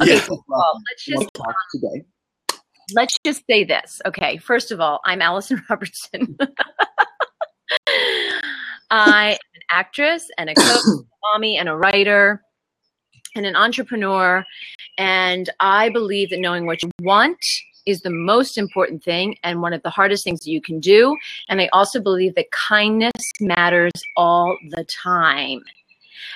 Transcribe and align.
Okay, 0.00 0.14
Yeah. 0.14 0.18
first 0.20 0.30
of 0.30 0.38
all, 0.52 0.82
let's 0.90 1.04
just 1.04 1.34
talk 1.34 1.48
um, 1.48 1.54
today. 1.72 2.04
let's 2.94 3.16
just 3.24 3.42
say 3.48 3.64
this. 3.64 4.00
Okay, 4.06 4.36
first 4.38 4.70
of 4.70 4.80
all, 4.80 5.00
I'm 5.04 5.22
Alison 5.22 5.62
Robertson. 5.70 6.36
I 8.90 9.30
am 9.30 9.38
an 9.54 9.60
actress 9.70 10.28
and 10.38 10.50
a 10.50 10.54
coach, 10.54 10.66
a 10.86 11.04
mommy, 11.32 11.56
and 11.58 11.68
a 11.68 11.76
writer, 11.76 12.42
and 13.34 13.46
an 13.46 13.56
entrepreneur. 13.56 14.44
And 14.98 15.50
I 15.60 15.88
believe 15.88 16.30
that 16.30 16.40
knowing 16.40 16.66
what 16.66 16.82
you 16.82 16.90
want 17.00 17.38
is 17.86 18.00
the 18.02 18.10
most 18.10 18.58
important 18.58 19.02
thing 19.04 19.36
and 19.44 19.62
one 19.62 19.72
of 19.72 19.82
the 19.82 19.90
hardest 19.90 20.24
things 20.24 20.40
that 20.40 20.50
you 20.50 20.60
can 20.60 20.80
do. 20.80 21.16
And 21.48 21.60
I 21.60 21.68
also 21.72 22.00
believe 22.00 22.34
that 22.34 22.50
kindness 22.50 23.12
matters 23.40 23.92
all 24.16 24.56
the 24.70 24.84
time. 24.84 25.62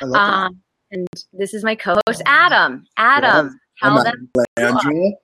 I 0.01 0.05
love 0.05 0.13
that. 0.13 0.19
Um, 0.21 0.63
And 0.93 1.07
this 1.33 1.55
is 1.55 1.63
my 1.63 1.75
co-host, 1.75 2.23
Adam. 2.27 2.85
Adam, 2.97 3.61
I'm 3.83 4.03
them. 4.03 4.29
Landry, 4.57 5.17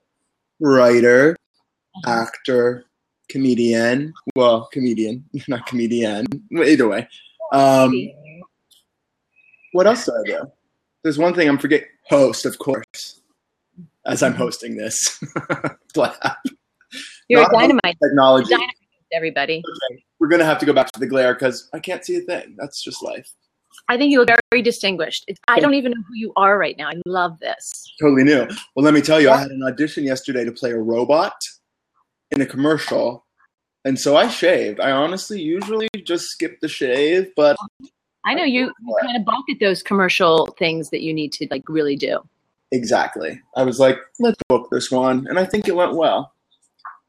writer, 0.61 1.35
actor, 2.05 2.85
comedian. 3.29 4.13
Well, 4.35 4.69
comedian, 4.71 5.25
not 5.47 5.65
comedian. 5.65 6.25
Either 6.55 6.87
way. 6.87 7.07
Um, 7.51 7.93
what 9.73 9.87
else 9.87 10.05
do 10.05 10.13
I 10.13 10.23
do? 10.25 10.51
There's 11.03 11.17
one 11.17 11.33
thing 11.33 11.47
I'm 11.49 11.57
forgetting. 11.57 11.87
Host, 12.09 12.45
of 12.45 12.57
course, 12.59 13.21
as 14.05 14.23
I'm 14.23 14.33
hosting 14.33 14.77
this. 14.77 15.21
You're 17.29 17.41
Not 17.41 17.53
a 17.53 17.57
dynamite. 17.57 17.97
Technology. 18.01 18.49
Dynamite, 18.49 18.75
everybody. 19.11 19.61
We're 20.19 20.29
gonna 20.29 20.45
have 20.45 20.59
to 20.59 20.65
go 20.65 20.71
back 20.71 20.91
to 20.93 20.99
the 20.99 21.07
glare 21.07 21.33
because 21.33 21.69
I 21.73 21.79
can't 21.79 22.05
see 22.05 22.15
a 22.15 22.21
thing. 22.21 22.55
That's 22.57 22.81
just 22.81 23.03
life. 23.03 23.29
I 23.89 23.97
think 23.97 24.11
you 24.11 24.19
look 24.19 24.29
very 24.51 24.61
distinguished. 24.61 25.23
It's, 25.27 25.39
I 25.47 25.59
don't 25.59 25.73
even 25.73 25.91
know 25.91 26.03
who 26.07 26.15
you 26.15 26.33
are 26.35 26.57
right 26.57 26.75
now. 26.77 26.89
I 26.89 26.93
love 27.05 27.39
this. 27.39 27.85
Totally 28.01 28.23
new. 28.23 28.47
Well, 28.75 28.83
let 28.83 28.93
me 28.93 29.01
tell 29.01 29.21
you, 29.21 29.29
I 29.29 29.37
had 29.37 29.49
an 29.49 29.63
audition 29.63 30.03
yesterday 30.03 30.43
to 30.43 30.51
play 30.51 30.71
a 30.71 30.77
robot 30.77 31.33
in 32.31 32.41
a 32.41 32.45
commercial. 32.45 33.25
And 33.85 33.97
so 33.97 34.17
I 34.17 34.27
shaved. 34.27 34.81
I 34.81 34.91
honestly 34.91 35.41
usually 35.41 35.87
just 36.03 36.25
skip 36.25 36.59
the 36.59 36.67
shave, 36.67 37.31
but 37.35 37.55
I 38.25 38.33
know 38.33 38.43
you, 38.43 38.71
you 38.85 38.97
kind 39.01 39.15
of 39.15 39.23
balk 39.23 39.45
at 39.49 39.59
those 39.61 39.81
commercial 39.81 40.47
things 40.59 40.89
that 40.89 41.01
you 41.01 41.13
need 41.13 41.31
to 41.33 41.47
like 41.49 41.63
really 41.69 41.95
do. 41.95 42.19
exactly. 42.71 43.41
I 43.55 43.63
was 43.63 43.79
like, 43.79 43.97
let's 44.19 44.41
book 44.49 44.69
this 44.71 44.91
one. 44.91 45.27
And 45.27 45.39
I 45.39 45.45
think 45.45 45.67
it 45.67 45.75
went 45.75 45.95
well. 45.95 46.33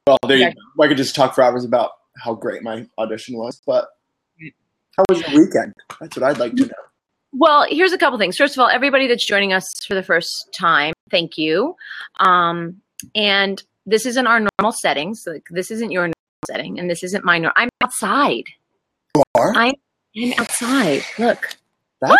Well, 0.06 0.18
there 0.26 0.36
you 0.36 0.46
go. 0.46 0.82
I 0.82 0.88
could 0.88 0.96
just 0.96 1.14
talk 1.14 1.34
for 1.34 1.42
hours 1.42 1.64
about 1.64 1.92
how 2.16 2.34
great 2.34 2.62
my 2.62 2.86
audition 2.98 3.36
was, 3.36 3.60
but 3.66 3.88
how 4.98 5.04
was 5.08 5.20
your 5.22 5.40
weekend? 5.40 5.72
That's 6.00 6.16
what 6.16 6.24
I'd 6.30 6.38
like 6.38 6.54
to 6.56 6.66
know. 6.66 6.72
Well, 7.32 7.66
here's 7.68 7.92
a 7.92 7.98
couple 7.98 8.18
things. 8.18 8.36
First 8.36 8.56
of 8.56 8.60
all, 8.60 8.68
everybody 8.68 9.06
that's 9.06 9.24
joining 9.24 9.52
us 9.52 9.64
for 9.86 9.94
the 9.94 10.02
first 10.02 10.48
time, 10.58 10.92
thank 11.10 11.38
you. 11.38 11.76
Um, 12.20 12.80
and 13.14 13.62
this 13.86 14.04
isn't 14.06 14.26
our 14.26 14.40
normal 14.58 14.72
settings. 14.72 15.24
Like 15.26 15.44
this 15.50 15.70
isn't 15.70 15.90
your 15.92 16.02
normal 16.02 16.14
setting, 16.46 16.78
and 16.78 16.90
this 16.90 17.02
isn't 17.02 17.24
my 17.24 17.38
normal. 17.38 17.52
I'm 17.56 17.68
outside. 17.82 18.44
You 19.14 19.22
are? 19.34 19.52
I- 19.56 19.74
I'm 20.16 20.32
outside. 20.38 21.02
Look, 21.18 21.56
That's 22.00 22.16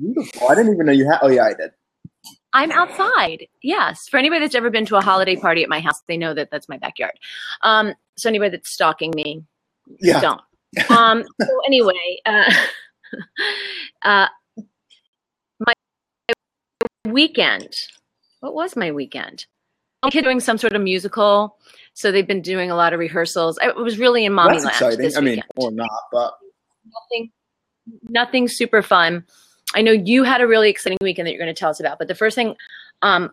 beautiful. 0.00 0.48
I 0.48 0.54
didn't 0.56 0.74
even 0.74 0.86
know 0.86 0.92
you 0.92 1.08
had. 1.08 1.18
Oh, 1.22 1.28
yeah, 1.28 1.44
I 1.44 1.54
did. 1.54 1.70
I'm 2.52 2.72
outside. 2.72 3.46
Yes. 3.62 4.08
For 4.08 4.16
anybody 4.16 4.40
that's 4.40 4.54
ever 4.54 4.70
been 4.70 4.86
to 4.86 4.96
a 4.96 5.00
holiday 5.02 5.36
party 5.36 5.62
at 5.62 5.68
my 5.68 5.78
house, 5.78 6.00
they 6.08 6.16
know 6.16 6.34
that 6.34 6.48
that's 6.50 6.68
my 6.68 6.78
backyard. 6.78 7.12
Um, 7.62 7.92
so 8.16 8.28
anybody 8.28 8.50
that's 8.50 8.72
stalking 8.72 9.12
me, 9.14 9.44
Yeah. 10.00 10.20
don't. 10.20 10.40
Um, 10.90 11.24
so 11.40 11.60
anyway, 11.66 12.18
uh, 12.26 12.52
uh, 14.02 14.26
my 15.60 15.72
weekend. 17.06 17.74
What 18.40 18.54
was 18.54 18.76
my 18.76 18.92
weekend? 18.92 19.46
I'm 20.02 20.10
doing 20.10 20.40
some 20.40 20.58
sort 20.58 20.74
of 20.74 20.82
musical, 20.82 21.56
so 21.94 22.12
they've 22.12 22.26
been 22.26 22.42
doing 22.42 22.70
a 22.70 22.76
lot 22.76 22.92
of 22.92 23.00
rehearsals. 23.00 23.58
I 23.60 23.68
was 23.72 23.98
really 23.98 24.24
in 24.24 24.32
mommy 24.32 24.54
That's 24.60 24.64
land 24.64 24.74
exciting. 24.74 24.98
this 25.00 25.16
I 25.16 25.20
mean, 25.20 25.42
or 25.56 25.70
not, 25.70 25.88
but 26.12 26.34
nothing, 26.92 27.30
nothing 28.08 28.46
super 28.48 28.82
fun. 28.82 29.24
I 29.74 29.82
know 29.82 29.92
you 29.92 30.22
had 30.22 30.40
a 30.40 30.46
really 30.46 30.70
exciting 30.70 30.98
weekend 31.00 31.26
that 31.26 31.32
you're 31.32 31.42
going 31.42 31.52
to 31.52 31.58
tell 31.58 31.70
us 31.70 31.80
about, 31.80 31.98
but 31.98 32.06
the 32.08 32.14
first 32.14 32.34
thing, 32.36 32.54
um, 33.02 33.30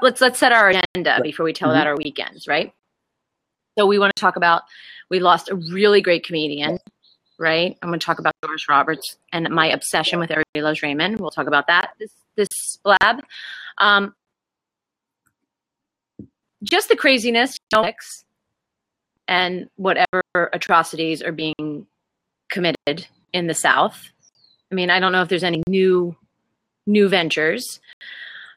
let's 0.00 0.20
let's 0.20 0.38
set 0.38 0.52
our 0.52 0.70
agenda 0.70 1.20
before 1.22 1.44
we 1.44 1.52
tell 1.52 1.68
Mhm. 1.68 1.72
about 1.72 1.86
our 1.86 1.96
weekends, 1.96 2.48
right? 2.48 2.72
So 3.78 3.86
we 3.86 3.98
want 3.98 4.14
to 4.14 4.20
talk 4.20 4.36
about 4.36 4.62
we 5.10 5.20
lost 5.20 5.50
a 5.50 5.54
really 5.54 6.00
great 6.00 6.24
comedian, 6.24 6.78
right? 7.38 7.76
I'm 7.82 7.90
going 7.90 8.00
to 8.00 8.04
talk 8.04 8.18
about 8.18 8.34
Doris 8.42 8.68
Roberts 8.68 9.16
and 9.32 9.48
my 9.50 9.68
obsession 9.68 10.18
with 10.18 10.30
Everybody 10.30 10.62
Loves 10.62 10.82
Raymond. 10.82 11.20
We'll 11.20 11.30
talk 11.30 11.46
about 11.46 11.66
that 11.66 11.90
this 11.98 12.12
this 12.36 12.78
blab. 12.82 13.22
Um, 13.78 14.14
just 16.62 16.88
the 16.88 16.96
craziness, 16.96 17.56
and 19.28 19.68
whatever 19.76 20.22
atrocities 20.52 21.22
are 21.22 21.32
being 21.32 21.86
committed 22.50 23.06
in 23.32 23.46
the 23.46 23.54
South. 23.54 24.10
I 24.72 24.74
mean, 24.74 24.90
I 24.90 25.00
don't 25.00 25.12
know 25.12 25.22
if 25.22 25.28
there's 25.28 25.44
any 25.44 25.62
new 25.68 26.16
new 26.86 27.08
ventures. 27.08 27.80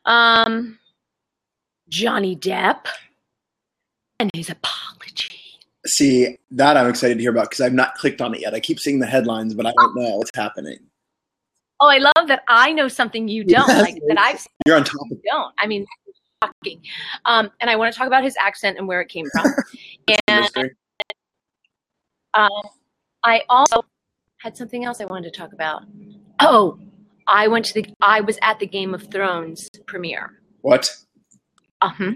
Um, 0.05 0.79
Johnny 1.89 2.35
Depp 2.35 2.85
and 4.19 4.29
his 4.33 4.49
apology. 4.49 5.37
See, 5.87 6.37
that 6.51 6.77
I'm 6.77 6.89
excited 6.89 7.15
to 7.15 7.21
hear 7.21 7.31
about 7.31 7.49
because 7.49 7.61
I've 7.61 7.73
not 7.73 7.95
clicked 7.95 8.21
on 8.21 8.35
it 8.35 8.41
yet. 8.41 8.53
I 8.53 8.59
keep 8.59 8.79
seeing 8.79 8.99
the 8.99 9.07
headlines, 9.07 9.53
but 9.53 9.65
I 9.65 9.71
don't 9.71 9.95
know 9.95 10.17
what's 10.17 10.31
happening. 10.35 10.79
Oh, 11.79 11.87
I 11.87 11.97
love 11.97 12.27
that 12.27 12.43
I 12.47 12.73
know 12.73 12.89
something 12.89 13.29
you 13.29 13.45
don't 13.45 13.67
like 13.67 13.95
that 14.07 14.19
I've 14.19 14.39
seen 14.39 14.51
You're 14.65 14.75
on 14.75 14.83
top 14.83 15.01
of 15.09 15.11
you 15.11 15.21
don't. 15.31 15.53
I 15.57 15.67
mean, 15.67 15.85
shocking. 16.43 16.81
Um, 17.25 17.49
and 17.61 17.69
I 17.69 17.77
want 17.77 17.93
to 17.93 17.97
talk 17.97 18.07
about 18.07 18.23
his 18.23 18.35
accent 18.37 18.77
and 18.77 18.87
where 18.87 19.01
it 19.01 19.07
came 19.07 19.25
from. 19.31 19.45
and 20.27 20.71
um, 22.33 22.49
I 23.23 23.43
also 23.49 23.83
had 24.41 24.57
something 24.57 24.83
else 24.83 24.99
I 24.99 25.05
wanted 25.05 25.33
to 25.33 25.39
talk 25.39 25.53
about. 25.53 25.83
Oh, 26.41 26.79
I 27.27 27.47
went 27.47 27.65
to 27.65 27.81
the. 27.81 27.93
I 28.01 28.21
was 28.21 28.37
at 28.41 28.59
the 28.59 28.67
Game 28.67 28.93
of 28.93 29.09
Thrones 29.11 29.69
premiere. 29.85 30.41
What? 30.61 30.89
Uh-huh. 31.81 32.11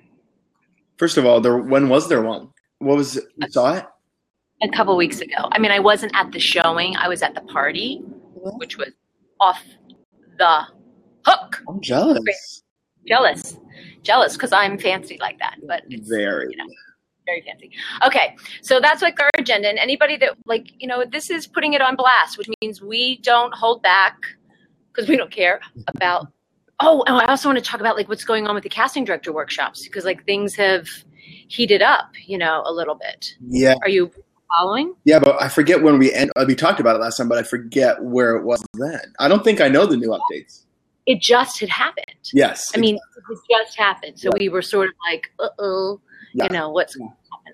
First 1.03 1.17
of 1.17 1.25
all, 1.25 1.41
there 1.41 1.57
when 1.57 1.89
was 1.89 2.07
there 2.07 2.21
one? 2.21 2.47
What 2.79 2.95
was 2.95 3.17
it? 3.17 3.25
You 3.35 3.49
saw 3.49 3.73
it? 3.73 3.85
a 4.61 4.69
couple 4.69 4.95
weeks 4.95 5.19
ago. 5.19 5.49
I 5.51 5.59
mean, 5.59 5.69
I 5.69 5.79
wasn't 5.79 6.13
at 6.15 6.31
the 6.31 6.39
showing. 6.39 6.95
I 6.95 7.09
was 7.09 7.21
at 7.21 7.35
the 7.35 7.41
party, 7.41 7.97
which 8.35 8.77
was 8.77 8.91
off 9.37 9.61
the 10.37 10.61
hook. 11.25 11.61
I'm 11.67 11.81
jealous. 11.81 12.63
Jealous, 13.05 13.57
jealous, 14.03 14.31
because 14.37 14.53
I'm 14.53 14.77
fancy 14.77 15.17
like 15.19 15.39
that. 15.39 15.57
But 15.67 15.81
it's 15.89 16.07
Very. 16.07 16.47
you 16.51 16.55
know, 16.55 16.69
very 17.25 17.41
fancy. 17.41 17.69
Okay, 18.07 18.37
so 18.61 18.79
that's 18.79 19.01
like 19.01 19.19
our 19.19 19.29
agenda. 19.37 19.67
And 19.67 19.79
anybody 19.79 20.15
that 20.15 20.37
like, 20.45 20.67
you 20.79 20.87
know, 20.87 21.03
this 21.03 21.29
is 21.29 21.47
putting 21.47 21.73
it 21.73 21.81
on 21.81 21.97
blast, 21.97 22.37
which 22.37 22.47
means 22.61 22.81
we 22.81 23.17
don't 23.17 23.53
hold 23.53 23.83
back 23.83 24.15
because 24.93 25.09
we 25.09 25.17
don't 25.17 25.31
care 25.31 25.59
about. 25.87 26.27
Oh, 26.79 27.03
and 27.07 27.15
I 27.15 27.25
also 27.25 27.47
want 27.49 27.57
to 27.59 27.63
talk 27.63 27.79
about 27.79 27.95
like 27.95 28.09
what's 28.09 28.25
going 28.25 28.47
on 28.47 28.55
with 28.55 28.63
the 28.63 28.69
casting 28.69 29.05
director 29.05 29.31
workshops 29.31 29.83
because 29.83 30.05
like 30.05 30.25
things 30.25 30.55
have 30.55 30.87
heated 31.47 31.81
up, 31.81 32.09
you 32.25 32.37
know, 32.37 32.63
a 32.65 32.73
little 32.73 32.95
bit. 32.95 33.35
Yeah, 33.47 33.75
Are 33.81 33.89
you 33.89 34.11
following? 34.57 34.93
yeah, 35.05 35.19
but 35.19 35.41
I 35.41 35.47
forget 35.49 35.81
when 35.83 35.97
we 35.99 36.11
end. 36.13 36.31
uh, 36.35 36.45
We 36.47 36.55
talked 36.55 36.79
about 36.79 36.95
it 36.95 36.99
last 36.99 37.17
time, 37.17 37.29
but 37.29 37.37
I 37.37 37.43
forget 37.43 38.03
where 38.03 38.35
it 38.35 38.43
was 38.43 38.63
then. 38.73 38.99
I 39.19 39.27
don't 39.27 39.43
think 39.43 39.61
I 39.61 39.67
know 39.69 39.85
the 39.85 39.97
new 39.97 40.09
updates. 40.09 40.63
It 41.05 41.21
just 41.21 41.59
had 41.59 41.69
happened. 41.69 42.05
Yes. 42.33 42.71
I 42.75 42.79
mean, 42.79 42.95
it 42.95 43.39
just 43.49 43.77
happened. 43.77 44.19
So 44.19 44.29
Right. 44.29 44.39
we 44.41 44.49
were 44.49 44.61
sort 44.61 44.89
of 44.89 44.95
like, 45.09 45.31
uh 45.39 45.49
oh, 45.59 46.01
Yeah. 46.33 46.45
you 46.45 46.49
know, 46.57 46.69
what's 46.69 46.97
Yeah. 46.99 47.07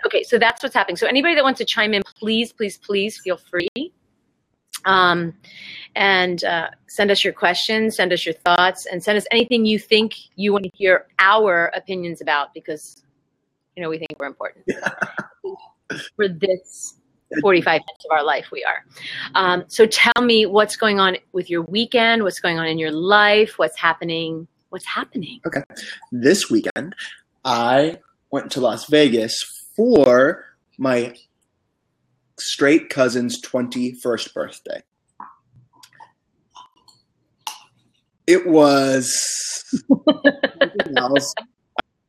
Okay, 0.06 0.24
so 0.24 0.38
that's 0.40 0.64
what's 0.64 0.76
happening. 0.76 0.96
So 0.96 1.08
anybody 1.08 1.36
that 1.36 1.44
wants 1.44 1.58
to 1.58 1.66
chime 1.66 1.94
in, 1.94 2.04
please, 2.18 2.54
please, 2.54 2.78
please 2.78 3.20
feel 3.24 3.38
free. 3.38 3.68
Um, 4.86 5.34
and 5.96 6.44
uh, 6.44 6.70
send 6.88 7.12
us 7.12 7.24
your 7.24 7.34
questions, 7.34 7.96
send 7.96 8.14
us 8.14 8.26
your 8.26 8.34
thoughts, 8.34 8.86
and 8.86 9.04
send 9.04 9.18
us 9.18 9.26
anything 9.32 9.66
you 9.66 9.80
think 9.80 10.16
you 10.36 10.52
want 10.54 10.64
to 10.64 10.72
hear 10.74 11.08
our 11.20 11.72
opinions 11.76 12.22
about 12.22 12.54
because, 12.54 13.04
you 13.76 13.84
know, 13.84 13.90
we 13.90 13.98
think 13.98 14.12
we're 14.20 14.28
important. 14.28 14.66
For 16.16 16.28
this 16.28 16.96
45 17.42 17.66
minutes 17.66 18.06
of 18.06 18.12
our 18.12 18.24
life, 18.24 18.48
we 18.52 18.64
are. 18.64 18.86
Um, 19.36 19.64
so 19.68 19.86
tell 19.86 20.22
me 20.22 20.46
what's 20.46 20.76
going 20.76 21.00
on 21.00 21.18
with 21.32 21.50
your 21.50 21.64
weekend, 21.64 22.24
what's 22.24 22.40
going 22.40 22.60
on 22.60 22.68
in 22.68 22.78
your 22.78 22.92
life, 22.92 23.58
what's 23.58 23.78
happening, 23.78 24.48
what's 24.70 24.86
happening. 24.86 25.40
Okay. 25.46 25.64
This 26.12 26.50
weekend, 26.50 26.96
I 27.44 28.00
went 28.32 28.52
to 28.52 28.62
Las 28.62 28.88
Vegas 28.88 29.42
for 29.76 30.46
my 30.78 31.16
straight 32.38 32.90
cousin's 32.90 33.42
21st 33.42 34.34
birthday. 34.34 34.82
It 38.30 38.46
was. 38.46 39.66
else. 40.96 41.34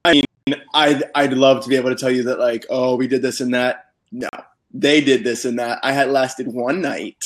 I 0.04 0.12
mean, 0.12 0.54
I'd, 0.74 1.02
I'd 1.14 1.32
love 1.32 1.62
to 1.62 1.68
be 1.70 1.76
able 1.76 1.88
to 1.88 1.96
tell 1.96 2.10
you 2.10 2.22
that, 2.24 2.38
like, 2.38 2.66
oh, 2.68 2.94
we 2.96 3.08
did 3.08 3.22
this 3.22 3.40
and 3.40 3.54
that. 3.54 3.86
No, 4.12 4.28
they 4.70 5.00
did 5.00 5.24
this 5.24 5.46
and 5.46 5.58
that. 5.58 5.78
I 5.82 5.92
had 5.92 6.10
lasted 6.10 6.48
one 6.48 6.82
night. 6.82 7.16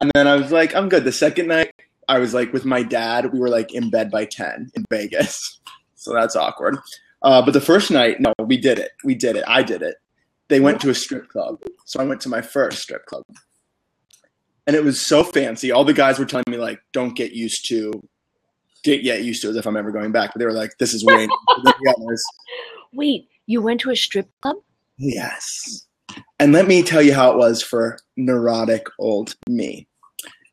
And 0.00 0.10
then 0.14 0.26
I 0.26 0.34
was 0.36 0.50
like, 0.50 0.74
I'm 0.74 0.88
good. 0.88 1.04
The 1.04 1.12
second 1.12 1.48
night, 1.48 1.72
I 2.08 2.18
was 2.20 2.32
like 2.32 2.54
with 2.54 2.64
my 2.64 2.82
dad. 2.82 3.34
We 3.34 3.38
were 3.38 3.50
like 3.50 3.74
in 3.74 3.90
bed 3.90 4.10
by 4.10 4.24
ten 4.24 4.70
in 4.74 4.84
Vegas, 4.88 5.60
so 5.94 6.14
that's 6.14 6.36
awkward. 6.36 6.78
Uh, 7.20 7.42
but 7.42 7.52
the 7.52 7.60
first 7.60 7.90
night, 7.90 8.18
no, 8.18 8.32
we 8.42 8.56
did 8.56 8.78
it. 8.78 8.92
We 9.04 9.14
did 9.14 9.36
it. 9.36 9.44
I 9.46 9.62
did 9.62 9.82
it. 9.82 9.96
They 10.48 10.60
went 10.60 10.80
to 10.82 10.90
a 10.90 10.94
strip 10.94 11.28
club, 11.28 11.62
so 11.84 12.00
I 12.00 12.04
went 12.04 12.22
to 12.22 12.30
my 12.30 12.40
first 12.40 12.80
strip 12.80 13.04
club, 13.04 13.24
and 14.66 14.74
it 14.76 14.84
was 14.84 15.06
so 15.06 15.22
fancy. 15.24 15.70
All 15.70 15.84
the 15.84 15.92
guys 15.92 16.18
were 16.18 16.24
telling 16.24 16.44
me 16.48 16.56
like, 16.58 16.80
"Don't 16.92 17.16
get 17.16 17.32
used 17.32 17.66
to." 17.68 17.92
Get 18.84 19.02
yet 19.02 19.24
used 19.24 19.40
to 19.40 19.48
as 19.48 19.56
if 19.56 19.66
I'm 19.66 19.78
ever 19.78 19.90
going 19.90 20.12
back, 20.12 20.32
but 20.34 20.40
they 20.40 20.44
were 20.44 20.52
like, 20.52 20.72
"This 20.78 20.92
is 20.92 21.02
way." 21.04 21.26
Wait, 22.92 23.28
you 23.46 23.62
went 23.62 23.80
to 23.80 23.90
a 23.90 23.96
strip 23.96 24.28
club? 24.42 24.56
Yes. 24.98 25.86
And 26.38 26.52
let 26.52 26.66
me 26.66 26.82
tell 26.82 27.02
you 27.02 27.14
how 27.14 27.32
it 27.32 27.38
was 27.38 27.62
for 27.62 27.98
neurotic 28.16 28.86
old 28.98 29.34
me. 29.48 29.88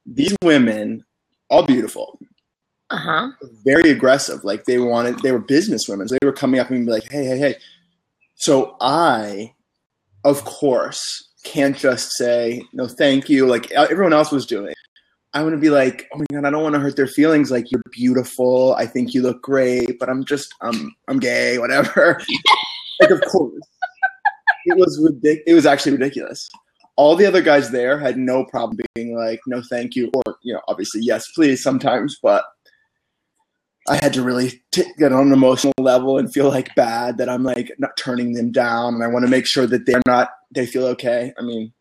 These 0.05 0.35
women, 0.43 1.03
all 1.49 1.63
beautiful, 1.65 2.19
Uh 2.89 2.97
huh. 2.97 3.27
very 3.65 3.89
aggressive. 3.91 4.43
Like 4.43 4.63
they 4.65 4.79
wanted, 4.79 5.19
they 5.19 5.31
were 5.31 5.39
business 5.39 5.87
women. 5.87 6.07
So 6.07 6.17
they 6.19 6.25
were 6.25 6.33
coming 6.33 6.59
up 6.59 6.69
and 6.69 6.85
be 6.85 6.91
like, 6.91 7.11
hey, 7.11 7.25
hey, 7.25 7.37
hey. 7.37 7.55
So 8.35 8.75
I, 8.81 9.53
of 10.23 10.43
course, 10.45 11.29
can't 11.43 11.77
just 11.77 12.11
say, 12.13 12.63
no, 12.73 12.87
thank 12.87 13.29
you, 13.29 13.47
like 13.47 13.71
everyone 13.71 14.13
else 14.13 14.31
was 14.31 14.45
doing. 14.45 14.73
I 15.33 15.43
want 15.43 15.53
to 15.53 15.61
be 15.61 15.69
like, 15.69 16.09
oh 16.13 16.17
my 16.17 16.25
god, 16.31 16.45
I 16.45 16.49
don't 16.49 16.63
want 16.63 16.75
to 16.75 16.79
hurt 16.79 16.97
their 16.97 17.07
feelings. 17.07 17.51
Like 17.51 17.71
you're 17.71 17.81
beautiful. 17.91 18.75
I 18.75 18.85
think 18.85 19.13
you 19.13 19.21
look 19.21 19.41
great, 19.41 19.97
but 19.97 20.09
I'm 20.09 20.25
just, 20.25 20.53
um, 20.59 20.93
I'm 21.07 21.19
gay, 21.19 21.57
whatever. 21.57 22.19
like 22.99 23.11
of 23.11 23.21
course, 23.21 23.53
it 24.65 24.77
was 24.77 24.99
ridiculous. 25.01 25.43
It 25.47 25.53
was 25.53 25.65
actually 25.65 25.93
ridiculous. 25.93 26.49
All 26.97 27.15
the 27.15 27.25
other 27.25 27.41
guys 27.41 27.71
there 27.71 27.97
had 27.97 28.17
no 28.17 28.43
problem 28.45 28.79
being 28.93 29.15
like, 29.15 29.39
no, 29.47 29.61
thank 29.69 29.95
you, 29.95 30.11
or 30.13 30.35
you 30.43 30.53
know, 30.53 30.61
obviously 30.67 31.01
yes, 31.01 31.25
please 31.33 31.63
sometimes, 31.63 32.17
but 32.21 32.43
I 33.87 33.95
had 33.95 34.13
to 34.13 34.21
really 34.21 34.61
t- 34.71 34.91
get 34.97 35.11
on 35.11 35.27
an 35.27 35.33
emotional 35.33 35.73
level 35.79 36.17
and 36.17 36.31
feel 36.31 36.49
like 36.49 36.75
bad 36.75 37.17
that 37.17 37.29
I'm 37.29 37.43
like 37.43 37.71
not 37.79 37.97
turning 37.97 38.33
them 38.33 38.51
down, 38.51 38.95
and 38.95 39.03
I 39.03 39.07
want 39.07 39.25
to 39.25 39.31
make 39.31 39.47
sure 39.47 39.65
that 39.65 39.85
they're 39.85 40.01
not, 40.05 40.29
they 40.53 40.65
feel 40.65 40.85
okay. 40.87 41.33
I 41.37 41.41
mean, 41.41 41.73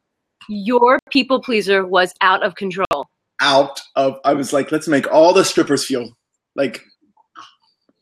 Your 0.49 0.99
people 1.11 1.41
pleaser 1.43 1.87
was 1.87 2.13
out 2.21 2.43
of 2.43 2.55
control. 2.55 3.07
out 3.41 3.81
of, 3.97 4.19
I 4.25 4.35
was 4.35 4.53
like, 4.53 4.71
let's 4.73 4.89
make 4.89 5.11
all 5.11 5.33
the 5.33 5.45
strippers 5.45 5.87
feel 5.87 6.11
like 6.57 6.83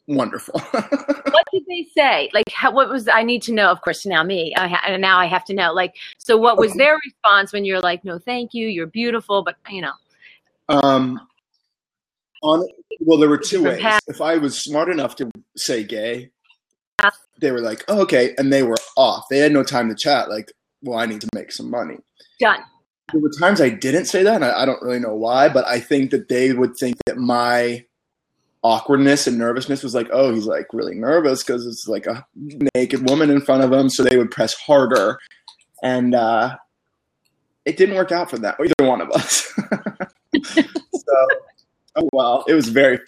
wonderful. 0.07 0.59
what 0.71 1.45
did 1.53 1.65
they 1.69 1.87
say? 1.97 2.31
Like, 2.33 2.49
how, 2.51 2.73
what 2.73 2.89
was 2.89 3.09
I 3.09 3.23
need 3.23 3.43
to 3.43 3.53
know? 3.53 3.69
Of 3.71 3.81
course, 3.83 4.05
now 4.07 4.23
me, 4.23 4.55
I 4.57 4.69
ha- 4.69 4.83
and 4.87 5.01
now 5.01 5.19
I 5.19 5.27
have 5.27 5.45
to 5.47 5.55
know. 5.55 5.73
Like, 5.73 5.95
so 6.19 6.37
what 6.37 6.59
was 6.59 6.73
their 6.75 6.97
response 7.05 7.53
when 7.53 7.65
you're 7.65 7.81
like, 7.81 8.05
no, 8.05 8.19
thank 8.19 8.55
you, 8.55 8.69
you're 8.69 8.87
beautiful, 8.87 9.43
but 9.45 9.57
you 9.69 9.83
know, 9.83 9.93
Um, 10.69 11.21
on 12.43 12.67
well, 13.01 13.19
there 13.19 13.29
were 13.29 13.39
two 13.39 13.63
ways. 13.65 13.85
If 14.09 14.21
I 14.21 14.39
was 14.39 14.63
smart 14.63 14.89
enough 14.89 15.15
to 15.17 15.31
say 15.57 15.85
gay, 15.85 16.31
they 17.41 17.53
were 17.53 17.61
like, 17.61 17.85
oh, 17.89 18.01
"Okay," 18.03 18.35
and 18.39 18.53
they 18.53 18.63
were 18.65 18.77
off. 18.97 19.25
They 19.31 19.39
had 19.39 19.53
no 19.53 19.63
time 19.63 19.89
to 19.89 19.95
chat. 19.95 20.29
Like, 20.29 20.51
well, 20.83 20.99
I 20.99 21.07
need 21.07 21.21
to 21.23 21.29
make 21.35 21.53
some 21.53 21.71
money. 21.71 21.97
done. 22.41 22.61
There 23.13 23.21
were 23.23 23.31
times 23.31 23.61
I 23.61 23.71
didn't 23.71 24.05
say 24.05 24.23
that, 24.23 24.35
and 24.37 24.45
I, 24.45 24.63
I 24.63 24.67
don't 24.67 24.83
really 24.83 24.99
know 25.01 25.15
why, 25.15 25.49
but 25.49 25.67
I 25.67 25.81
think 25.81 26.11
that 26.11 26.29
they 26.29 26.53
would 26.53 26.77
think 26.77 26.97
that 27.07 27.17
my 27.17 27.85
awkwardness 28.63 29.27
and 29.27 29.39
nervousness 29.39 29.83
was 29.83 29.95
like, 29.95 30.09
"Oh, 30.13 30.35
he's 30.35 30.45
like 30.45 30.67
really 30.75 30.95
nervous 30.95 31.43
because 31.43 31.67
it's 31.67 31.89
like 31.89 32.07
a 32.07 32.27
naked 32.75 33.09
woman 33.09 33.31
in 33.31 33.41
front 33.41 33.65
of 33.65 33.73
him," 33.73 33.89
so 33.89 34.03
they 34.03 34.19
would 34.19 34.31
press 34.31 34.53
harder, 34.55 35.19
and 35.83 36.15
uh, 36.15 36.57
it 37.65 37.79
didn't 37.79 37.95
work 37.97 38.13
out 38.13 38.29
for 38.29 38.39
that 38.41 38.57
either 38.61 38.87
one 38.87 39.01
of 39.01 39.11
us. 39.13 39.55
so, 40.45 41.27
oh 41.97 42.09
well, 42.13 42.45
it 42.47 42.53
was 42.53 42.69
very 42.69 42.99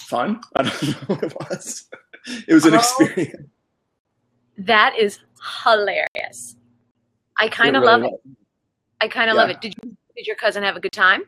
fun. 0.00 0.38
I 0.56 0.64
don't 0.64 0.82
know 0.82 1.14
what 1.14 1.22
it 1.24 1.34
was. 1.48 1.88
It 2.46 2.52
was 2.52 2.66
an 2.66 2.74
Oh. 2.74 2.78
experience. 2.78 3.48
That 4.58 4.98
is 4.98 5.18
hilarious. 5.64 6.56
I 7.38 7.48
kind 7.48 7.76
of 7.76 7.82
really 7.82 8.02
love 8.02 8.04
it. 8.04 8.20
I 9.00 9.08
kind 9.08 9.30
of 9.30 9.36
love 9.36 9.50
it. 9.50 9.60
Did 9.60 9.74
you, 9.82 9.96
did 10.16 10.26
your 10.26 10.36
cousin 10.36 10.62
have 10.64 10.76
a 10.76 10.80
good 10.80 10.92
time? 10.92 11.22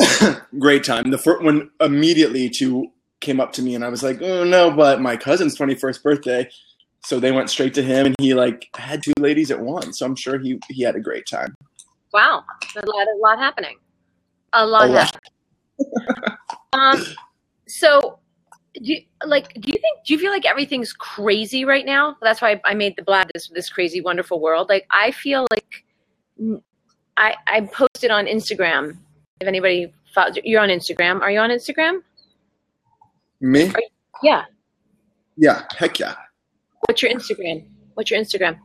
Great 0.58 0.84
time. 0.84 1.10
The 1.10 1.18
first 1.18 1.42
one 1.42 1.70
immediately 1.80 2.48
two 2.48 2.88
came 3.20 3.40
up 3.40 3.52
to 3.52 3.62
me 3.62 3.74
and 3.74 3.84
I 3.84 3.88
was 3.88 4.02
like, 4.02 4.20
"Oh 4.22 4.44
no!" 4.44 4.70
But 4.70 5.00
my 5.00 5.16
cousin's 5.16 5.54
twenty 5.54 5.74
first 5.74 6.02
birthday, 6.02 6.48
so 7.04 7.18
they 7.20 7.32
went 7.32 7.50
straight 7.50 7.74
to 7.74 7.82
him 7.82 8.06
and 8.06 8.14
he 8.20 8.34
like 8.34 8.66
had 8.76 9.02
two 9.02 9.12
ladies 9.18 9.50
at 9.50 9.60
once. 9.60 9.98
So 9.98 10.06
I'm 10.06 10.16
sure 10.16 10.38
he 10.38 10.58
he 10.70 10.82
had 10.82 10.96
a 10.96 11.00
great 11.00 11.26
time. 11.26 11.54
Wow, 12.12 12.44
a 12.76 12.86
lot, 12.86 13.06
a 13.06 13.18
lot 13.20 13.38
happening. 13.38 13.76
A 14.52 14.66
lot 14.66 14.88
A 14.88 14.92
lot. 14.92 15.16
happening. 15.74 16.38
um, 16.72 17.04
so, 17.68 18.18
do 18.82 18.92
you, 18.92 19.00
like, 19.24 19.54
do 19.54 19.68
you 19.68 19.78
think? 19.80 20.04
Do 20.06 20.12
you 20.12 20.18
feel 20.18 20.30
like 20.30 20.44
everything's 20.44 20.92
crazy 20.92 21.64
right 21.64 21.84
now? 21.84 22.16
That's 22.22 22.42
why 22.42 22.60
I 22.64 22.74
made 22.74 22.96
the 22.96 23.02
blab 23.02 23.28
this 23.34 23.48
this 23.48 23.68
crazy, 23.68 24.00
wonderful 24.00 24.40
world. 24.40 24.68
Like, 24.68 24.86
I 24.90 25.10
feel 25.10 25.46
like 25.50 25.84
I 27.16 27.34
I 27.46 27.60
posted 27.72 28.10
on 28.10 28.26
Instagram. 28.26 28.98
If 29.40 29.48
anybody, 29.48 29.92
follow, 30.14 30.32
you're 30.44 30.62
on 30.62 30.68
Instagram. 30.68 31.20
Are 31.20 31.30
you 31.30 31.40
on 31.40 31.50
Instagram? 31.50 32.02
Me? 33.40 33.72
Yeah. 34.22 34.44
Yeah. 35.36 35.62
Heck 35.76 35.98
yeah. 35.98 36.14
What's 36.86 37.02
your 37.02 37.12
Instagram? 37.12 37.64
What's 37.94 38.10
your 38.10 38.20
Instagram? 38.20 38.58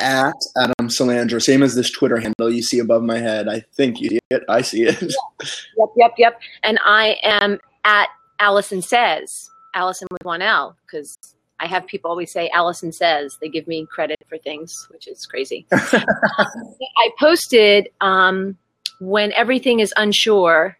At 0.00 0.34
Adam 0.56 0.88
Salandra, 0.88 1.42
same 1.42 1.62
as 1.62 1.74
this 1.74 1.90
Twitter 1.90 2.18
handle 2.18 2.50
you 2.50 2.62
see 2.62 2.78
above 2.78 3.02
my 3.02 3.18
head. 3.18 3.48
I 3.48 3.60
think 3.74 4.00
you 4.00 4.08
see 4.10 4.20
it. 4.30 4.42
I 4.48 4.62
see 4.62 4.84
it. 4.84 5.00
Yep, 5.00 5.88
yep, 5.96 6.12
yep. 6.16 6.40
And 6.62 6.78
I 6.84 7.16
am 7.22 7.58
at 7.84 8.08
Alison 8.40 8.82
Says, 8.82 9.50
Alison 9.74 10.08
with 10.10 10.24
one 10.24 10.42
L, 10.42 10.76
because 10.84 11.16
I 11.60 11.66
have 11.66 11.86
people 11.86 12.10
always 12.10 12.32
say 12.32 12.48
Alison 12.50 12.90
Says. 12.90 13.36
They 13.40 13.48
give 13.48 13.68
me 13.68 13.86
credit 13.86 14.18
for 14.28 14.38
things, 14.38 14.88
which 14.90 15.06
is 15.06 15.26
crazy. 15.26 15.66
I 15.72 17.10
posted 17.18 17.90
um, 18.00 18.56
when 18.98 19.32
everything 19.32 19.80
is 19.80 19.92
unsure, 19.96 20.78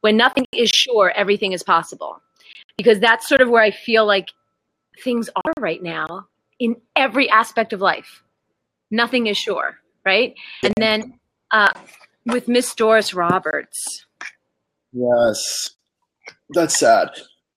when 0.00 0.16
nothing 0.16 0.46
is 0.52 0.70
sure, 0.70 1.12
everything 1.14 1.52
is 1.52 1.62
possible. 1.62 2.22
Because 2.76 3.00
that's 3.00 3.28
sort 3.28 3.40
of 3.40 3.50
where 3.50 3.62
I 3.62 3.72
feel 3.72 4.06
like 4.06 4.28
things 5.02 5.28
are 5.44 5.52
right 5.58 5.82
now 5.82 6.26
in 6.58 6.76
every 6.94 7.28
aspect 7.28 7.72
of 7.72 7.80
life. 7.80 8.22
Nothing 8.90 9.26
is 9.26 9.36
sure, 9.36 9.78
right? 10.04 10.34
And 10.62 10.74
then 10.78 11.18
uh, 11.50 11.72
with 12.24 12.46
Miss 12.46 12.74
Doris 12.74 13.14
Roberts, 13.14 14.06
yes. 14.92 15.70
That's 16.50 16.78
sad. 16.78 17.10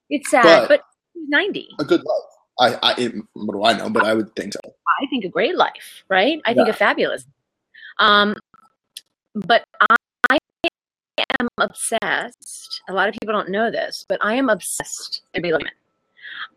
it's 0.10 0.30
sad, 0.30 0.68
But- 0.68 0.70
but, 0.70 0.82
90. 1.28 1.68
A 1.80 1.84
good 1.84 2.02
life. 2.04 2.78
I, 2.84 2.92
I, 2.92 2.96
it, 3.02 3.14
what 3.34 3.54
do 3.54 3.64
I 3.66 3.74
know? 3.78 3.90
But 3.90 4.04
I 4.06 4.14
would 4.14 4.34
think 4.36 4.54
so. 4.54 4.60
I 5.02 5.08
think 5.08 5.26
a 5.26 5.30
great 5.30 5.56
life, 5.56 6.04
right? 6.10 6.40
I 6.46 6.54
think 6.54 6.70
a 6.70 6.74
fabulous. 6.74 7.26
Um, 8.00 8.36
but 9.34 9.64
I, 9.90 9.96
I 10.30 10.38
am 11.40 11.48
obsessed. 11.58 12.82
A 12.88 12.94
lot 12.94 13.10
of 13.10 13.14
people 13.20 13.34
don't 13.34 13.50
know 13.50 13.72
this, 13.72 14.06
but 14.08 14.20
I 14.22 14.36
am 14.36 14.50
obsessed. 14.50 15.22
Look 15.36 15.62
at. 15.62 15.74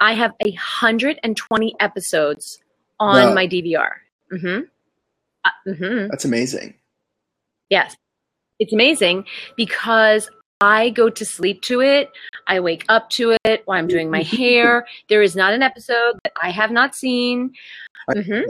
I 0.00 0.12
have 0.12 0.34
a 0.44 0.52
hundred 0.52 1.18
and 1.24 1.36
twenty 1.36 1.74
episodes 1.80 2.60
on 3.00 3.30
No. 3.30 3.34
my 3.34 3.46
DVR. 3.48 3.90
Mm-hmm. 4.32 4.60
Uh, 5.44 5.50
mm-hmm. 5.66 6.08
That's 6.10 6.24
amazing. 6.24 6.74
Yes. 7.70 7.96
It's 8.60 8.72
amazing 8.72 9.24
because 9.56 10.28
I 10.60 10.90
go 10.90 11.08
to 11.08 11.24
sleep 11.24 11.62
to 11.62 11.80
it. 11.80 12.10
I 12.48 12.60
wake 12.60 12.84
up 12.88 13.10
to 13.10 13.36
it 13.44 13.62
while 13.66 13.78
I'm 13.78 13.86
doing 13.86 14.10
my 14.10 14.22
hair. 14.38 14.86
There 15.08 15.22
is 15.22 15.36
not 15.36 15.52
an 15.52 15.62
episode 15.62 16.18
that 16.24 16.32
I 16.42 16.50
have 16.50 16.70
not 16.70 16.94
seen. 16.94 17.52
hmm 18.12 18.40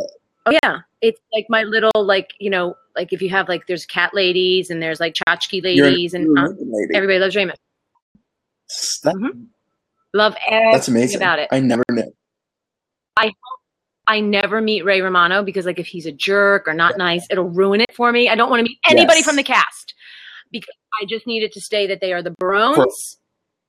Oh 0.47 0.57
yeah, 0.63 0.79
it's 1.03 1.21
like 1.35 1.45
my 1.51 1.63
little 1.65 1.91
like 1.97 2.31
you 2.39 2.49
know 2.49 2.75
like 2.97 3.13
if 3.13 3.21
you 3.21 3.29
have 3.29 3.49
like 3.51 3.67
there's 3.67 3.85
cat 3.85 4.15
ladies 4.15 4.71
and 4.71 4.81
there's 4.83 4.99
like 4.99 5.13
tchotchke 5.15 5.61
You're 5.63 5.87
an- 5.87 5.93
ladies 5.93 6.15
and 6.15 6.27
Lincoln 6.33 6.73
lady. 6.73 6.95
everybody 6.95 7.19
loves 7.19 7.37
Raymond. 7.37 7.59
That- 9.05 9.15
Mhm. 9.15 9.47
Love 10.15 10.35
everything 10.47 10.73
That's 10.73 10.89
amazing. 10.89 11.17
about 11.19 11.39
it. 11.39 11.49
I 11.53 11.61
never 11.61 11.85
knew. 11.91 12.11
I 13.19 13.33
I 14.07 14.21
never 14.21 14.63
meet 14.63 14.87
Ray 14.87 15.03
Romano 15.03 15.43
because 15.43 15.67
like 15.67 15.79
if 15.79 15.87
he's 15.87 16.07
a 16.07 16.13
jerk 16.13 16.67
or 16.67 16.73
not 16.73 16.97
nice, 16.97 17.27
it'll 17.31 17.51
ruin 17.51 17.83
it 17.83 17.95
for 17.95 18.11
me. 18.11 18.31
I 18.31 18.35
don't 18.35 18.49
want 18.49 18.61
to 18.61 18.65
meet 18.65 18.79
anybody 18.89 19.19
Yes. 19.19 19.27
from 19.27 19.37
the 19.37 19.43
cast 19.43 19.93
because 20.53 20.75
I 21.01 21.05
just 21.07 21.27
needed 21.27 21.53
to 21.53 21.61
stay 21.61 21.87
that 21.87 22.01
they 22.01 22.13
are 22.13 22.23
the 22.23 22.35
Barones 22.39 23.19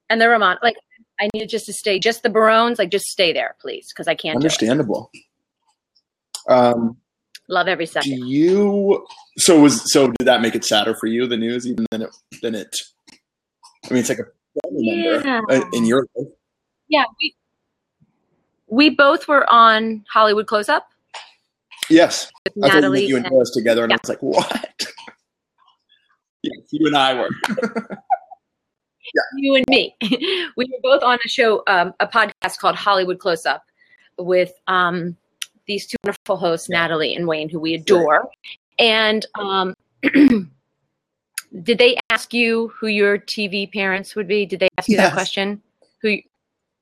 and 0.09 0.19
the 0.21 0.29
Romano. 0.29 0.59
Like 0.63 0.75
I 1.19 1.29
needed 1.33 1.50
just 1.50 1.65
to 1.67 1.74
stay 1.74 2.00
just 2.00 2.24
the 2.24 2.29
Barones. 2.29 2.79
Like 2.79 2.89
just 2.91 3.05
stay 3.05 3.33
there, 3.33 3.55
please, 3.62 3.88
because 3.93 4.07
I 4.07 4.15
can't 4.15 4.36
do 4.36 4.45
it. 4.45 4.51
Understandable. 4.51 5.12
Um, 6.48 6.98
Love 7.48 7.67
every 7.67 7.86
second. 7.88 8.12
do 8.12 8.27
you? 8.27 9.05
So 9.39 9.59
was 9.59 9.91
so? 9.91 10.07
Did 10.07 10.27
that 10.27 10.41
make 10.41 10.53
it 10.55 10.63
sadder 10.63 10.95
for 11.00 11.07
you? 11.07 11.25
The 11.27 11.38
news, 11.38 11.65
even 11.65 11.86
than 11.91 12.03
it 12.03 12.09
than 12.41 12.53
it. 12.55 12.75
I 13.12 13.89
mean, 13.93 14.00
it's 14.01 14.09
like 14.09 14.19
a 14.19 14.25
family 14.63 15.01
member 15.03 15.27
Yeah. 15.27 15.41
uh, 15.57 15.65
in 15.74 15.86
your 15.86 16.05
life. 16.15 16.27
Yeah, 16.89 17.05
we 17.19 17.36
we 18.67 18.89
both 18.91 19.27
were 19.27 19.51
on 19.51 20.03
Hollywood 20.13 20.45
Close 20.45 20.69
Up 20.69 20.88
Yes, 21.89 22.31
with 22.45 22.63
I 22.63 22.67
thought 22.69 22.75
you, 22.75 22.81
Natalie. 22.81 23.05
and 23.07 23.25
and- 23.25 23.33
Doris 23.33 23.50
together, 23.51 23.83
and 23.83 23.91
Yeah. 23.91 23.95
I 23.95 24.00
was 24.03 24.09
like, 24.09 24.21
what? 24.21 24.88
Yes, 26.43 26.58
you 26.72 26.88
and 26.88 26.96
I 26.96 27.13
were. 27.15 27.29
yeah. 27.89 29.22
You 29.38 29.55
and 29.55 29.65
me. 29.69 29.96
We 30.58 30.65
were 30.65 30.79
both 30.81 31.03
on 31.03 31.17
a 31.24 31.27
show, 31.27 31.63
um, 31.67 31.93
a 32.00 32.08
podcast 32.08 32.60
called 32.60 32.75
Hollywood 32.75 33.19
Close 33.19 33.46
Up 33.46 33.63
with 34.17 34.51
um, 34.67 35.15
these 35.67 35.88
two 35.88 35.96
wonderful 36.03 36.38
hosts, 36.38 36.69
Natalie 36.69 37.15
and 37.15 37.27
Wayne, 37.27 37.50
who 37.50 37.60
we 37.60 37.74
adore. 37.75 38.29
And 38.77 39.25
um, 39.38 39.74
did 41.63 41.77
they 41.77 41.98
ask 42.10 42.34
you 42.34 42.72
who 42.79 42.88
your 42.88 43.17
TV 43.17 43.72
parents 43.72 44.15
would 44.15 44.27
be? 44.27 44.46
Did 44.46 44.60
they 44.62 44.67
ask 44.77 44.88
you 44.89 44.96
Yes. 44.98 45.08
that 45.10 45.13
question? 45.13 45.62
Who? 46.01 46.17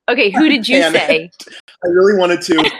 Okay, 0.09 0.29
who 0.29 0.47
did 0.49 0.67
you 0.67 0.81
say? 0.91 1.29
I 1.83 1.87
really 1.87 2.17
wanted 2.17 2.41
to. 2.43 2.71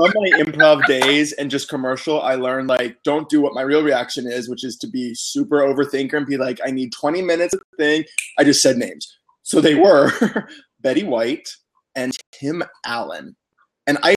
From 0.00 0.12
my 0.14 0.30
improv 0.38 0.86
days 0.86 1.32
and 1.32 1.50
just 1.50 1.68
commercial, 1.68 2.22
I 2.22 2.36
learned 2.36 2.68
like 2.68 2.96
don't 3.04 3.28
do 3.28 3.42
what 3.42 3.54
my 3.54 3.60
real 3.60 3.82
reaction 3.82 4.26
is, 4.26 4.48
which 4.48 4.64
is 4.64 4.76
to 4.78 4.88
be 4.88 5.12
super 5.14 5.58
overthinker 5.58 6.14
and 6.14 6.26
be 6.26 6.38
like, 6.38 6.58
I 6.64 6.70
need 6.70 6.92
20 6.92 7.20
minutes 7.20 7.52
of 7.52 7.60
the 7.70 7.76
thing. 7.76 8.04
I 8.38 8.44
just 8.44 8.60
said 8.60 8.76
names. 8.76 9.06
So 9.42 9.60
they 9.60 9.74
were 9.74 10.10
Betty 10.80 11.04
White 11.04 11.48
and 11.94 12.12
Tim 12.32 12.62
Allen. 12.86 13.36
And 13.86 13.98
I 14.02 14.14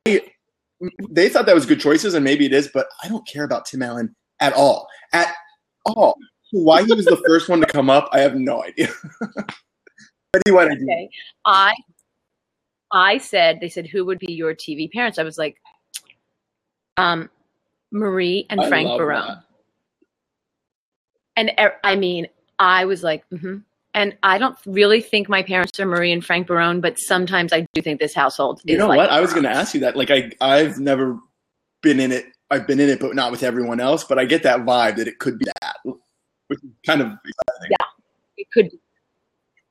they 1.09 1.29
thought 1.29 1.45
that 1.45 1.55
was 1.55 1.65
good 1.65 1.79
choices, 1.79 2.13
and 2.13 2.23
maybe 2.23 2.45
it 2.45 2.53
is, 2.53 2.69
but 2.73 2.87
I 3.03 3.07
don't 3.07 3.27
care 3.27 3.43
about 3.43 3.65
Tim 3.65 3.81
Allen 3.81 4.15
at 4.39 4.53
all. 4.53 4.87
At 5.13 5.33
all. 5.85 6.15
Why 6.51 6.83
he 6.83 6.93
was 6.93 7.05
the 7.05 7.21
first 7.27 7.49
one 7.49 7.59
to 7.61 7.65
come 7.65 7.89
up, 7.89 8.09
I 8.11 8.19
have 8.19 8.35
no 8.35 8.63
idea. 8.63 8.89
Betty 10.33 10.51
White. 10.51 10.71
Okay, 10.71 11.09
I 11.45 11.73
I 12.91 13.17
said 13.17 13.59
they 13.59 13.69
said 13.69 13.87
who 13.87 14.05
would 14.05 14.19
be 14.19 14.33
your 14.33 14.53
TV 14.53 14.91
parents? 14.91 15.17
I 15.17 15.23
was 15.23 15.37
like, 15.37 15.57
um, 16.97 17.29
Marie 17.91 18.45
and 18.49 18.61
I 18.61 18.69
Frank 18.69 18.89
Barone. 18.97 19.27
that. 19.27 19.43
And 21.35 21.51
er, 21.59 21.73
I 21.83 21.95
mean, 21.95 22.27
I 22.59 22.85
was 22.85 23.03
like, 23.03 23.25
hmm 23.29 23.57
and 23.93 24.17
I 24.23 24.37
don't 24.37 24.57
really 24.65 25.01
think 25.01 25.29
my 25.29 25.43
parents 25.43 25.79
are 25.79 25.85
Marie 25.85 26.11
and 26.11 26.25
Frank 26.25 26.47
Barone, 26.47 26.81
but 26.81 26.97
sometimes 26.99 27.53
I 27.53 27.67
do 27.73 27.81
think 27.81 27.99
this 27.99 28.13
household. 28.13 28.61
You 28.63 28.75
is 28.75 28.79
know 28.79 28.87
like 28.87 28.97
what? 28.97 29.09
I 29.11 29.21
was 29.21 29.31
going 29.31 29.43
to 29.43 29.51
ask 29.51 29.73
you 29.73 29.81
that. 29.81 29.95
Like, 29.95 30.09
I 30.09 30.31
I've 30.41 30.79
never 30.79 31.19
been 31.81 31.99
in 31.99 32.11
it. 32.11 32.25
I've 32.49 32.65
been 32.65 32.79
in 32.79 32.89
it, 32.89 32.99
but 32.99 33.15
not 33.15 33.31
with 33.31 33.43
everyone 33.43 33.79
else. 33.79 34.03
But 34.03 34.17
I 34.17 34.25
get 34.25 34.43
that 34.43 34.61
vibe 34.61 34.95
that 34.97 35.07
it 35.07 35.19
could 35.19 35.37
be 35.37 35.45
that, 35.45 35.77
which 36.47 36.59
is 36.63 36.71
kind 36.85 37.01
of 37.01 37.07
exciting. 37.07 37.69
Yeah, 37.69 37.85
It 38.37 38.47
could. 38.51 38.71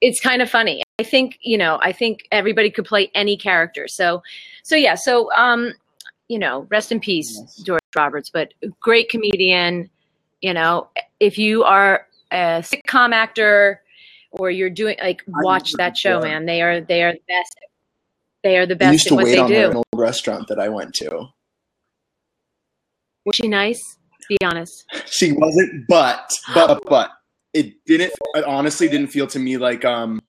It's 0.01 0.21
kind 0.21 0.41
of 0.41 0.49
funny. 0.49 0.83
I 1.01 1.03
think 1.03 1.39
you 1.43 1.59
know. 1.59 1.79
I 1.83 1.91
think 1.91 2.29
everybody 2.31 2.71
could 2.71 2.85
play 2.85 3.11
any 3.15 3.37
character. 3.37 3.89
So, 3.89 4.23
so 4.63 4.77
yeah. 4.77 4.95
So, 4.95 5.33
um, 5.33 5.73
you 6.33 6.39
know, 6.39 6.67
rest 6.71 6.91
in 6.91 6.99
peace, 6.99 7.37
Yes. 7.39 7.57
Doris 7.57 7.83
Roberts. 7.95 8.31
But 8.31 8.55
great 8.81 9.11
comedian. 9.11 9.91
You 10.41 10.55
know, 10.55 10.89
if 11.21 11.37
you 11.37 11.63
are 11.63 12.07
a 12.31 12.63
sitcom 12.63 13.13
actor 13.13 13.83
or 14.31 14.51
you're 14.51 14.71
doing 14.71 14.97
like 15.03 15.23
watch 15.29 15.73
that 15.73 15.95
show, 15.95 16.25
yeah. 16.25 16.31
man. 16.31 16.47
They 16.47 16.63
are 16.63 16.81
they 16.81 17.03
are 17.03 17.13
the 17.13 17.21
best. 17.29 17.57
They 18.43 18.57
are 18.57 18.65
the 18.65 18.77
best. 18.77 18.89
I 18.89 18.93
used 18.93 19.09
to 19.09 19.15
wait 19.15 19.39
on 19.39 19.51
do. 19.51 19.71
an 19.71 19.77
old 19.77 19.85
restaurant 19.95 20.49
that 20.49 20.59
I 20.59 20.71
went 20.71 20.95
to. 20.95 21.29
Was 23.27 23.37
she 23.37 23.47
nice? 23.47 23.99
Be 24.27 24.39
honest. 24.43 24.85
She 25.07 25.33
wasn't, 25.33 25.87
but 25.87 26.33
but 26.55 26.83
but 26.89 27.11
it 27.53 27.75
didn't. 27.85 28.15
It 28.35 28.45
honestly 28.45 28.89
didn't 28.89 29.09
feel 29.09 29.27
to 29.27 29.39
me 29.39 29.59
like 29.59 29.85
um 29.85 30.23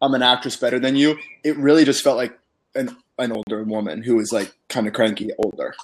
I'm 0.00 0.14
an 0.14 0.22
actress 0.22 0.54
better 0.54 0.78
than 0.78 0.94
you. 0.94 1.18
It 1.42 1.56
really 1.56 1.84
just 1.84 2.04
felt 2.04 2.16
like 2.16 2.38
an 2.76 2.96
an 3.18 3.32
older 3.32 3.64
woman 3.64 4.02
who 4.02 4.16
was 4.16 4.32
like 4.32 4.52
kind 4.68 4.86
of 4.86 4.92
cranky 4.92 5.30
older. 5.44 5.74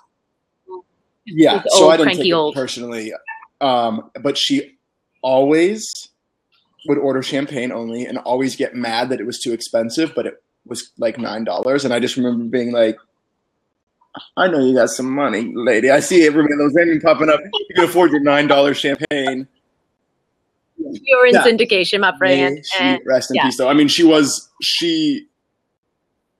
Yeah, 1.26 1.62
so 1.68 1.84
old, 1.84 1.92
I 1.92 1.96
didn't 1.96 2.16
take 2.16 2.26
it 2.28 2.32
old. 2.32 2.54
personally. 2.54 3.12
Um, 3.60 4.10
but 4.22 4.36
she 4.36 4.76
always 5.22 6.08
would 6.86 6.98
order 6.98 7.22
champagne 7.22 7.72
only 7.72 8.04
and 8.04 8.18
always 8.18 8.56
get 8.56 8.74
mad 8.74 9.08
that 9.08 9.20
it 9.20 9.26
was 9.26 9.40
too 9.40 9.52
expensive, 9.52 10.12
but 10.14 10.26
it 10.26 10.42
was 10.66 10.90
like 10.98 11.18
nine 11.18 11.44
dollars. 11.44 11.84
And 11.84 11.94
I 11.94 12.00
just 12.00 12.16
remember 12.16 12.44
being 12.44 12.72
like, 12.72 12.98
I 14.36 14.48
know 14.48 14.58
you 14.60 14.74
got 14.74 14.90
some 14.90 15.10
money, 15.10 15.50
lady. 15.56 15.90
I 15.90 16.00
see 16.00 16.26
everybody 16.26 16.54
those 16.58 16.72
women 16.74 17.00
popping 17.00 17.30
up. 17.30 17.40
You 17.42 17.74
can 17.74 17.84
afford 17.84 18.10
your 18.10 18.20
nine 18.20 18.46
dollar 18.46 18.74
champagne. 18.74 19.48
You're 20.76 21.26
in 21.26 21.34
Yeah. 21.34 21.44
syndication, 21.44 22.00
my 22.00 22.16
friend. 22.18 22.56
May 22.78 22.86
And, 22.86 23.00
rest 23.06 23.30
in 23.30 23.36
yeah. 23.36 23.44
peace. 23.44 23.56
Though 23.56 23.68
I 23.68 23.72
mean, 23.74 23.88
she 23.88 24.04
was 24.04 24.50
she. 24.62 25.26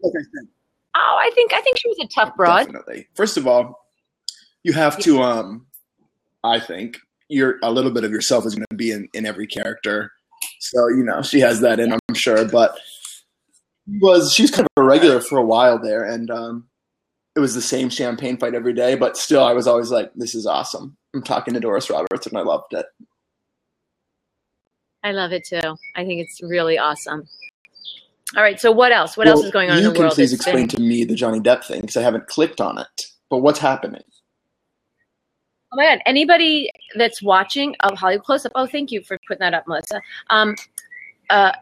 Like 0.03 0.13
I 0.15 0.23
said, 0.23 0.49
oh, 0.95 1.19
I 1.21 1.31
think 1.35 1.53
I 1.53 1.61
think 1.61 1.79
she 1.79 1.89
was 1.89 1.99
a 2.01 2.09
tough 2.09 2.37
broad. 2.37 2.67
Definitely. 2.67 3.09
First 3.15 3.37
of 3.37 3.47
all, 3.47 3.87
you 4.63 4.73
have 4.73 4.99
to 5.01 5.23
um 5.23 5.67
I 6.43 6.61
think 6.61 6.99
you're 7.29 7.59
a 7.63 7.71
little 7.71 7.91
bit 7.91 8.05
of 8.05 8.11
yourself 8.11 8.47
is 8.47 8.55
going 8.55 8.67
to 8.71 8.77
be 8.77 8.91
in 8.91 9.09
in 9.15 9.27
every 9.27 9.47
character. 9.47 10.13
So, 10.61 10.89
you 10.89 11.03
know, 11.03 11.23
she 11.23 11.41
has 11.41 11.61
that 11.61 11.81
in, 11.81 11.93
I'm 11.93 12.15
sure, 12.15 12.47
but 12.47 12.79
was 14.01 14.33
she 14.33 14.43
was 14.43 14.51
kind 14.51 14.67
of 14.77 14.83
a 14.83 14.87
regular 14.87 15.21
for 15.21 15.39
a 15.39 15.45
while 15.45 15.79
there 15.79 16.05
and 16.05 16.31
um 16.31 16.69
it 17.37 17.41
was 17.41 17.55
the 17.55 17.61
same 17.61 17.91
champagne 17.91 18.37
fight 18.37 18.55
every 18.55 18.73
day, 18.73 18.95
but 18.95 19.17
still 19.17 19.43
I 19.43 19.53
was 19.53 19.67
always 19.67 19.91
like 19.91 20.13
this 20.15 20.35
is 20.35 20.47
awesome. 20.47 20.97
I'm 21.15 21.23
talking 21.23 21.55
to 21.55 21.61
Doris 21.61 21.91
Roberts 21.91 22.27
and 22.27 22.39
I 22.39 22.43
loved 22.43 22.73
it. 22.73 22.87
I 25.03 25.13
love 25.13 25.33
it 25.33 25.45
too. 25.45 25.77
I 25.97 26.05
think 26.05 26.21
it's 26.21 26.41
really 26.43 26.79
awesome. 26.79 27.25
All 28.37 28.43
right, 28.43 28.59
so 28.61 28.73
what 28.73 28.91
else? 28.91 29.17
What 29.17 29.29
else 29.29 29.45
is 29.45 29.51
going 29.51 29.71
on 29.71 29.77
You 29.79 29.85
in 29.85 29.89
the 29.91 29.95
can 29.95 30.03
world? 30.05 30.15
please 30.15 30.33
explain 30.33 30.67
been- 30.67 30.69
to 30.69 30.81
me 30.81 31.05
the 31.05 31.15
Johnny 31.15 31.41
Depp 31.41 31.65
thing 31.65 31.83
because 31.83 31.97
I 31.97 32.03
haven't 32.03 32.27
clicked 32.27 32.61
on 32.61 32.79
it. 32.79 33.03
But 33.31 33.39
what's 33.39 33.59
happening? 33.59 34.03
Oh 35.73 35.77
my 35.77 35.85
god! 35.85 36.01
Anybody 36.07 36.71
that's 36.97 37.23
watching, 37.23 37.75
oh 37.83 37.95
Hollywood 37.97 38.25
close 38.25 38.47
up. 38.47 38.53
Oh, 38.55 38.67
thank 38.67 38.91
you 38.93 39.03
for 39.03 39.19
putting 39.27 39.41
that 39.41 39.55
up, 39.55 39.67
Melissa. 39.67 40.01
Um, 40.31 40.55
uh, 41.31 41.53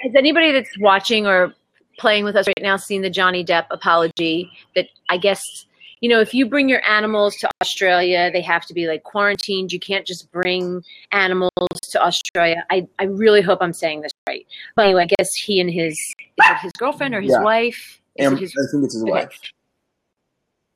has 0.00 0.14
anybody 0.16 0.50
that's 0.52 0.76
watching 0.78 1.26
or 1.26 1.54
playing 1.98 2.24
with 2.24 2.34
us 2.36 2.46
right 2.48 2.54
now 2.60 2.76
seen 2.76 3.02
the 3.02 3.10
Johnny 3.10 3.44
Depp 3.44 3.66
apology? 3.70 4.50
That 4.74 4.86
I 5.08 5.18
guess 5.18 5.66
you 6.02 6.08
know, 6.08 6.20
if 6.20 6.34
you 6.34 6.46
bring 6.46 6.68
your 6.68 6.84
animals 6.84 7.36
to 7.36 7.48
Australia, 7.62 8.28
they 8.32 8.42
have 8.42 8.66
to 8.66 8.74
be 8.74 8.88
like 8.88 9.04
quarantined. 9.04 9.72
You 9.72 9.78
can't 9.78 10.04
just 10.04 10.30
bring 10.32 10.82
animals 11.12 11.50
to 11.92 12.02
Australia. 12.04 12.64
I 12.70 12.88
I 12.98 13.04
really 13.04 13.40
hope 13.40 13.60
I'm 13.62 13.72
saying 13.72 14.02
this 14.02 14.10
right. 14.28 14.44
But 14.74 14.86
anyway, 14.86 15.04
I 15.04 15.14
guess 15.16 15.32
he 15.34 15.60
and 15.60 15.70
his 15.70 15.92
is 15.94 16.14
it 16.38 16.56
his 16.58 16.72
girlfriend 16.72 17.14
or 17.14 17.20
his 17.20 17.30
Yeah. 17.32 17.42
wife. 17.42 18.00
Am- 18.18 18.36
his 18.36 18.52
I 18.58 18.66
think 18.72 18.84
it's 18.84 18.94
his 18.94 19.02
Okay. 19.04 19.12
wife. 19.12 19.40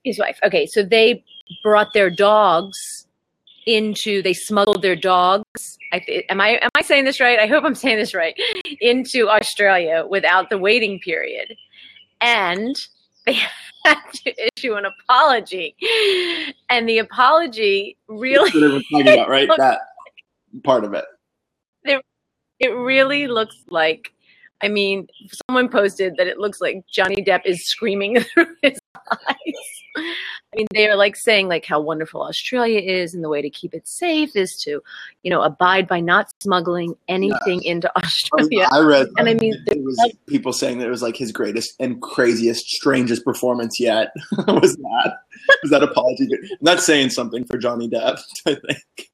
his 0.04 0.18
wife. 0.20 0.38
Okay, 0.44 0.66
so 0.66 0.84
they 0.84 1.24
brought 1.64 1.92
their 1.92 2.08
dogs 2.08 2.78
into. 3.66 4.22
They 4.22 4.32
smuggled 4.32 4.80
their 4.80 4.94
dogs. 4.94 5.76
I, 5.92 5.98
th- 5.98 6.24
am 6.28 6.40
I 6.40 6.50
am 6.62 6.70
I 6.76 6.82
saying 6.82 7.04
this 7.04 7.18
right? 7.18 7.40
I 7.40 7.48
hope 7.48 7.64
I'm 7.64 7.74
saying 7.74 7.96
this 7.96 8.14
right. 8.14 8.34
Into 8.80 9.28
Australia 9.28 10.06
without 10.08 10.50
the 10.50 10.58
waiting 10.58 11.00
period, 11.00 11.56
and 12.20 12.76
they 13.26 13.38
had 13.84 14.00
to 14.12 14.48
issue 14.56 14.74
an 14.74 14.84
apology. 14.86 15.76
And 16.70 16.88
the 16.88 16.98
apology 16.98 17.96
really, 18.08 18.50
That's 18.50 18.72
what 18.72 18.82
talking 18.90 19.12
about, 19.14 19.28
right? 19.28 19.48
That 19.56 19.80
part 20.64 20.84
of 20.84 20.94
it. 20.94 21.04
it 22.58 22.68
really 22.68 23.26
looks 23.26 23.56
like. 23.68 24.12
I 24.62 24.68
mean, 24.68 25.06
someone 25.48 25.68
posted 25.68 26.16
that 26.16 26.26
it 26.26 26.38
looks 26.38 26.62
like 26.62 26.82
Johnny 26.90 27.22
Depp 27.22 27.42
is 27.44 27.66
screaming 27.66 28.20
through 28.34 28.46
his. 28.62 28.78
I 29.96 30.56
mean, 30.56 30.66
they 30.74 30.88
are 30.88 30.96
like 30.96 31.16
saying 31.16 31.48
like 31.48 31.64
how 31.64 31.80
wonderful 31.80 32.22
Australia 32.22 32.80
is, 32.80 33.14
and 33.14 33.24
the 33.24 33.28
way 33.28 33.42
to 33.42 33.50
keep 33.50 33.74
it 33.74 33.88
safe 33.88 34.36
is 34.36 34.56
to, 34.62 34.82
you 35.22 35.30
know, 35.30 35.42
abide 35.42 35.88
by 35.88 36.00
not 36.00 36.28
smuggling 36.42 36.94
anything 37.08 37.62
into 37.62 37.90
Australia. 37.96 38.68
I 38.72 38.80
read, 38.80 39.08
And 39.16 39.28
I 39.28 39.34
mean, 39.34 39.54
it 39.66 39.82
was 39.82 40.14
people 40.26 40.52
saying 40.52 40.78
that 40.78 40.86
it 40.86 40.90
was 40.90 41.02
like 41.02 41.16
his 41.16 41.32
greatest 41.32 41.74
and 41.80 42.00
craziest, 42.00 42.68
strangest 42.68 43.24
performance 43.24 43.80
yet. 43.80 44.12
was 44.46 44.76
that 44.76 45.16
was 45.62 45.70
that 45.70 45.82
apology? 45.82 46.28
That's 46.60 46.84
saying 46.84 47.10
something 47.10 47.44
for 47.44 47.58
Johnny 47.58 47.88
Depp. 47.88 48.20
I 48.46 48.54
think. 48.54 49.10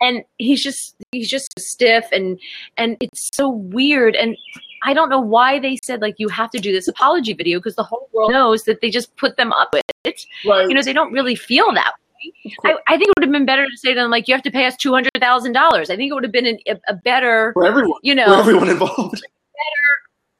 and 0.00 0.24
he's 0.38 0.62
just 0.62 0.94
he's 1.12 1.30
just 1.30 1.58
stiff 1.58 2.06
and 2.12 2.38
and 2.76 2.96
it's 3.00 3.30
so 3.32 3.48
weird 3.48 4.16
and 4.16 4.36
i 4.82 4.92
don't 4.92 5.08
know 5.08 5.20
why 5.20 5.58
they 5.58 5.78
said 5.82 6.00
like 6.00 6.14
you 6.18 6.28
have 6.28 6.50
to 6.50 6.58
do 6.58 6.72
this 6.72 6.88
apology 6.88 7.32
video 7.32 7.58
because 7.58 7.76
the 7.76 7.82
whole 7.82 8.08
world 8.12 8.30
knows 8.30 8.64
that 8.64 8.80
they 8.80 8.90
just 8.90 9.14
put 9.16 9.36
them 9.36 9.52
up 9.52 9.72
with 9.72 9.82
it. 10.04 10.24
Right. 10.44 10.68
you 10.68 10.74
know 10.74 10.82
they 10.82 10.92
don't 10.92 11.12
really 11.12 11.34
feel 11.34 11.72
that 11.74 11.92
way. 11.94 12.54
I, 12.64 12.76
I 12.86 12.96
think 12.96 13.08
it 13.08 13.14
would 13.18 13.24
have 13.24 13.32
been 13.32 13.46
better 13.46 13.66
to 13.66 13.76
say 13.76 13.94
to 13.94 14.00
them 14.00 14.10
like 14.10 14.28
you 14.28 14.34
have 14.34 14.42
to 14.42 14.50
pay 14.50 14.66
us 14.66 14.76
$200000 14.76 15.56
i 15.56 15.84
think 15.84 16.10
it 16.10 16.14
would 16.14 16.24
have 16.24 16.32
been 16.32 16.46
an, 16.46 16.58
a, 16.68 16.76
a 16.88 16.94
better 16.94 17.52
for 17.54 17.66
everyone, 17.66 18.00
you 18.02 18.14
know, 18.14 18.26
for 18.26 18.40
everyone 18.40 18.68
involved. 18.68 19.22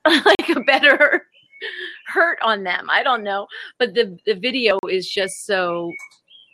Better, 0.04 0.22
like 0.26 0.48
a 0.56 0.60
better 0.60 1.26
hurt 2.06 2.38
on 2.42 2.64
them. 2.64 2.88
I 2.90 3.02
don't 3.02 3.22
know. 3.22 3.46
But 3.78 3.94
the 3.94 4.18
the 4.26 4.34
video 4.34 4.78
is 4.88 5.08
just 5.08 5.46
so 5.46 5.92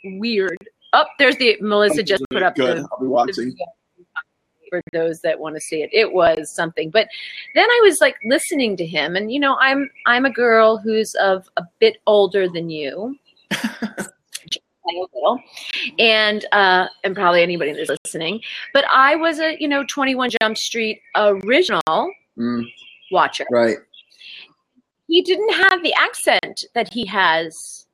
weird. 0.04 0.57
Oh 0.92 1.04
there's 1.18 1.37
the 1.37 1.57
melissa 1.61 2.02
just 2.02 2.25
put 2.30 2.42
up 2.42 2.57
Good. 2.57 2.78
the 2.78 2.88
I'll 2.92 3.00
be 3.00 3.07
watching. 3.07 3.54
For 4.69 4.81
those 4.93 5.21
that 5.23 5.39
want 5.39 5.55
to 5.57 5.61
see 5.61 5.83
it. 5.83 5.91
It 5.93 6.13
was 6.13 6.51
something. 6.51 6.91
But 6.91 7.09
then 7.55 7.69
I 7.69 7.81
was 7.85 8.01
like 8.01 8.17
listening 8.25 8.77
to 8.79 8.87
him 8.87 9.17
and 9.17 9.33
you 9.33 9.41
know, 9.41 9.57
I'm 9.61 9.91
I'm 10.07 10.25
a 10.25 10.31
girl 10.33 10.79
who's 10.79 11.15
of 11.17 11.49
a 11.57 11.63
bit 11.79 11.99
older 12.07 12.49
than 12.49 12.71
you. 12.71 13.17
play 13.51 14.97
a 14.97 15.17
little, 15.17 15.41
and 15.99 16.47
uh, 16.53 16.87
and 17.05 17.15
probably 17.15 17.43
anybody 17.43 17.73
that's 17.73 17.91
listening. 18.05 18.41
But 18.73 18.85
I 18.91 19.17
was 19.17 19.39
a 19.39 19.57
you 19.61 19.69
know 19.69 19.85
Twenty 19.85 20.15
One 20.15 20.31
Jump 20.41 20.57
Street 20.57 21.01
original 21.15 21.83
Mm, 22.39 22.63
watcher. 23.11 23.45
right. 23.51 23.77
He 25.09 25.23
didn't 25.23 25.53
have 25.55 25.83
the 25.83 25.93
accent 25.95 26.67
that 26.75 26.93
he 26.93 27.05
has 27.07 27.87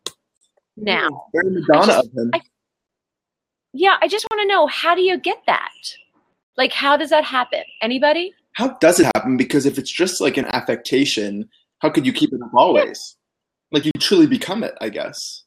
now. 0.77 1.27
Very 1.33 1.51
Madonna 1.53 1.93
I 1.93 1.99
of 2.01 2.13
him. 2.13 2.31
I- 2.35 2.41
Yeah, 3.73 3.97
I 4.03 4.09
just 4.09 4.27
want 4.31 4.43
to 4.43 4.49
know 4.49 4.67
how 4.67 4.95
do 4.95 5.01
you 5.01 5.17
get 5.19 5.39
that? 5.47 5.73
Like, 6.57 6.73
how 6.73 6.97
does 6.97 7.11
that 7.11 7.25
happen? 7.25 7.63
Anybody? 7.83 8.33
How 8.53 8.69
does 8.79 9.01
it 9.01 9.07
happen? 9.17 9.37
Because 9.37 9.67
if 9.67 9.79
it's 9.79 9.91
just 9.91 10.21
like 10.21 10.37
an 10.37 10.45
affectation, 10.47 11.49
how 11.81 11.91
could 11.91 12.07
you 12.07 12.13
keep 12.13 12.33
it 12.33 12.41
up 12.43 12.55
always? 12.55 13.17
Like 13.73 13.85
you 13.85 13.91
truly 13.99 14.27
become 14.27 14.63
it, 14.63 14.75
I 14.81 14.89
guess. 14.89 15.43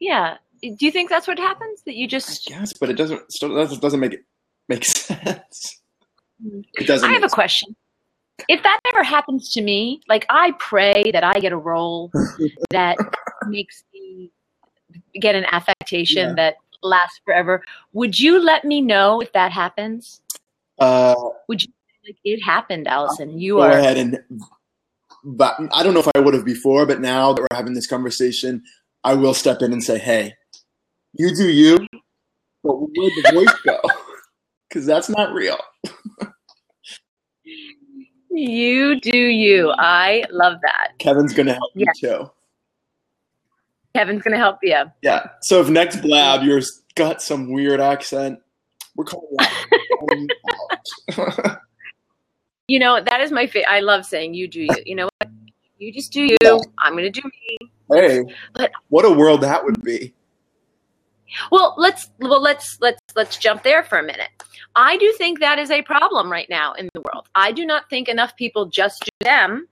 Yeah. 0.00 0.36
Do 0.62 0.76
you 0.80 0.90
think 0.90 1.10
that's 1.10 1.28
what 1.28 1.38
happens? 1.38 1.82
That 1.86 1.94
you 1.94 2.08
just. 2.08 2.50
yes, 2.50 2.72
but 2.72 2.90
it 2.90 2.94
doesn't. 2.94 3.30
Still 3.30 3.54
doesn't 3.54 3.80
doesn't 3.80 4.00
make 4.00 4.14
it 4.14 4.24
make 4.68 4.84
sense. 4.84 5.80
Mm. 6.44 6.64
It 6.74 6.86
doesn't. 6.86 7.08
I 7.08 7.12
have 7.12 7.22
a 7.22 7.28
question. 7.28 7.76
If 8.48 8.62
that 8.64 8.80
ever 8.92 9.04
happens 9.04 9.52
to 9.52 9.62
me, 9.62 10.00
like 10.08 10.26
I 10.28 10.52
pray 10.58 11.10
that 11.12 11.22
I 11.22 11.34
get 11.38 11.52
a 11.52 11.56
role 11.56 12.10
that 12.70 12.96
makes 13.46 13.84
me 13.92 14.32
get 15.20 15.34
an 15.36 15.44
affectation 15.52 16.30
Yeah. 16.30 16.34
that 16.34 16.54
lasts 16.84 17.20
forever, 17.24 17.64
would 17.92 18.18
you 18.18 18.38
let 18.38 18.64
me 18.64 18.80
know 18.80 19.20
if 19.20 19.32
that 19.32 19.50
happens? 19.52 20.20
Uh, 20.78 21.14
would 21.48 21.62
you? 21.62 21.68
Like 22.06 22.18
it 22.22 22.40
happened, 22.44 22.86
Alison. 22.86 23.38
You 23.38 23.54
go 23.56 23.62
are. 23.62 23.70
ahead 23.70 23.96
and. 23.96 24.18
But 25.26 25.56
I 25.72 25.82
don't 25.82 25.94
know 25.94 26.00
if 26.00 26.08
I 26.14 26.20
would 26.20 26.34
have 26.34 26.44
before, 26.44 26.84
but 26.84 27.00
now 27.00 27.32
that 27.32 27.40
we're 27.40 27.56
having 27.56 27.72
this 27.72 27.86
conversation, 27.86 28.62
I 29.04 29.14
will 29.14 29.32
step 29.32 29.62
in 29.62 29.72
and 29.72 29.82
say, 29.82 29.98
"Hey, 29.98 30.34
you 31.14 31.34
do 31.34 31.48
you, 31.48 31.78
but 32.62 32.74
where'd 32.74 33.12
the 33.24 33.30
voice 33.32 33.54
go? 33.64 33.80
Because 34.68 34.86
that's 34.86 35.08
not 35.08 35.32
real." 35.32 35.56
You 38.36 39.00
do 39.00 39.16
you. 39.16 39.72
I 39.78 40.24
love 40.28 40.58
that. 40.62 40.98
Kevin's 40.98 41.32
gonna 41.32 41.52
help 41.52 41.70
Yes. 41.76 42.02
you 42.02 42.08
too. 42.08 42.30
Kevin's 43.94 44.22
gonna 44.22 44.38
help 44.38 44.58
you. 44.62 44.84
Yeah. 45.02 45.26
So 45.42 45.60
if 45.60 45.68
next 45.68 46.00
blab 46.02 46.42
yours 46.42 46.82
got 46.94 47.22
some 47.22 47.52
weird 47.52 47.80
accent, 47.80 48.38
we're 48.96 49.04
calling 49.04 49.28
you 50.10 50.28
out. 51.18 51.58
You 52.66 52.78
know 52.78 52.98
that 52.98 53.20
is 53.20 53.30
my 53.30 53.46
favorite. 53.46 53.68
I 53.68 53.80
love 53.80 54.06
saying 54.06 54.32
you 54.32 54.48
do 54.48 54.62
you. 54.62 54.74
You 54.86 54.94
know 54.96 55.08
what? 55.18 55.30
You 55.78 55.92
just 55.92 56.12
do 56.12 56.22
you. 56.22 56.36
I'm 56.78 56.94
gonna 56.94 57.10
do 57.10 57.20
me. 57.22 57.58
hey, 57.92 58.24
But- 58.54 58.72
what 58.88 59.04
a 59.04 59.10
world 59.10 59.42
that 59.42 59.62
would 59.62 59.82
be. 59.82 60.14
Well, 61.52 61.74
let's 61.76 62.10
well 62.20 62.40
let's 62.40 62.78
let's 62.80 63.00
let's 63.14 63.36
jump 63.36 63.64
there 63.64 63.82
for 63.82 63.98
a 63.98 64.02
minute. 64.02 64.30
I 64.76 64.96
do 64.96 65.12
think 65.18 65.40
that 65.40 65.58
is 65.58 65.70
a 65.70 65.82
problem 65.82 66.32
right 66.32 66.48
now 66.48 66.72
in 66.72 66.88
the 66.94 67.02
world. 67.02 67.28
I 67.34 67.52
do 67.52 67.66
not 67.66 67.90
think 67.90 68.08
enough 68.08 68.34
people 68.36 68.64
just 68.66 69.04
do 69.04 69.10
them, 69.26 69.68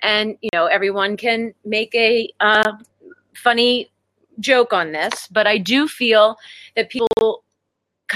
and 0.00 0.36
you 0.40 0.48
know 0.54 0.64
everyone 0.66 1.18
can 1.18 1.52
make 1.66 1.94
a 1.94 2.32
uh, 2.40 2.72
funny 3.34 3.90
joke 4.40 4.72
on 4.72 4.92
this, 4.92 5.28
but 5.30 5.46
I 5.46 5.58
do 5.58 5.88
feel 5.88 6.36
that 6.76 6.90
people 6.90 7.44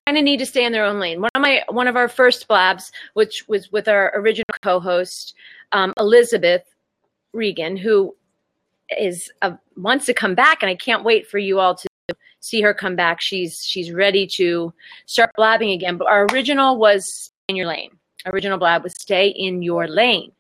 kind 0.07 0.19
of 0.19 0.25
need 0.25 0.39
to 0.39 0.47
stay 0.47 0.65
in 0.65 0.73
their 0.73 0.85
own 0.85 1.01
lane. 1.01 1.21
One 1.21 1.31
of 1.35 1.43
my 1.43 1.63
one 1.69 1.89
of 1.89 1.97
our 1.97 2.09
first 2.09 2.49
blabs, 2.49 2.93
which 3.15 3.47
was 3.49 3.73
with 3.73 3.89
our 3.89 4.13
original 4.17 4.45
co-host 4.63 5.35
um, 5.73 5.93
Elizabeth 5.99 6.63
Regan, 7.33 7.77
who 7.77 8.15
is 8.99 9.31
wants 9.77 10.07
to 10.07 10.15
come 10.15 10.35
back, 10.35 10.63
and 10.63 10.71
I 10.71 10.75
can't 10.75 11.05
wait 11.05 11.27
for 11.27 11.39
you 11.39 11.61
all 11.61 11.75
to 11.75 11.89
see 12.41 12.61
her 12.61 12.75
come 12.75 12.97
back. 12.97 13.21
She's 13.21 13.63
she's 13.65 13.93
ready 13.93 14.27
to 14.37 14.73
start 15.07 15.31
blabbing 15.37 15.71
again. 15.71 15.97
But 15.97 16.09
our 16.09 16.27
original 16.33 16.79
was 16.79 17.33
in 17.49 17.57
your 17.57 17.67
lane. 17.67 17.91
Original 18.27 18.59
blab 18.59 18.83
was 18.83 18.95
stay 18.95 19.29
in 19.29 19.63
your 19.63 19.87
lane. 19.89 20.33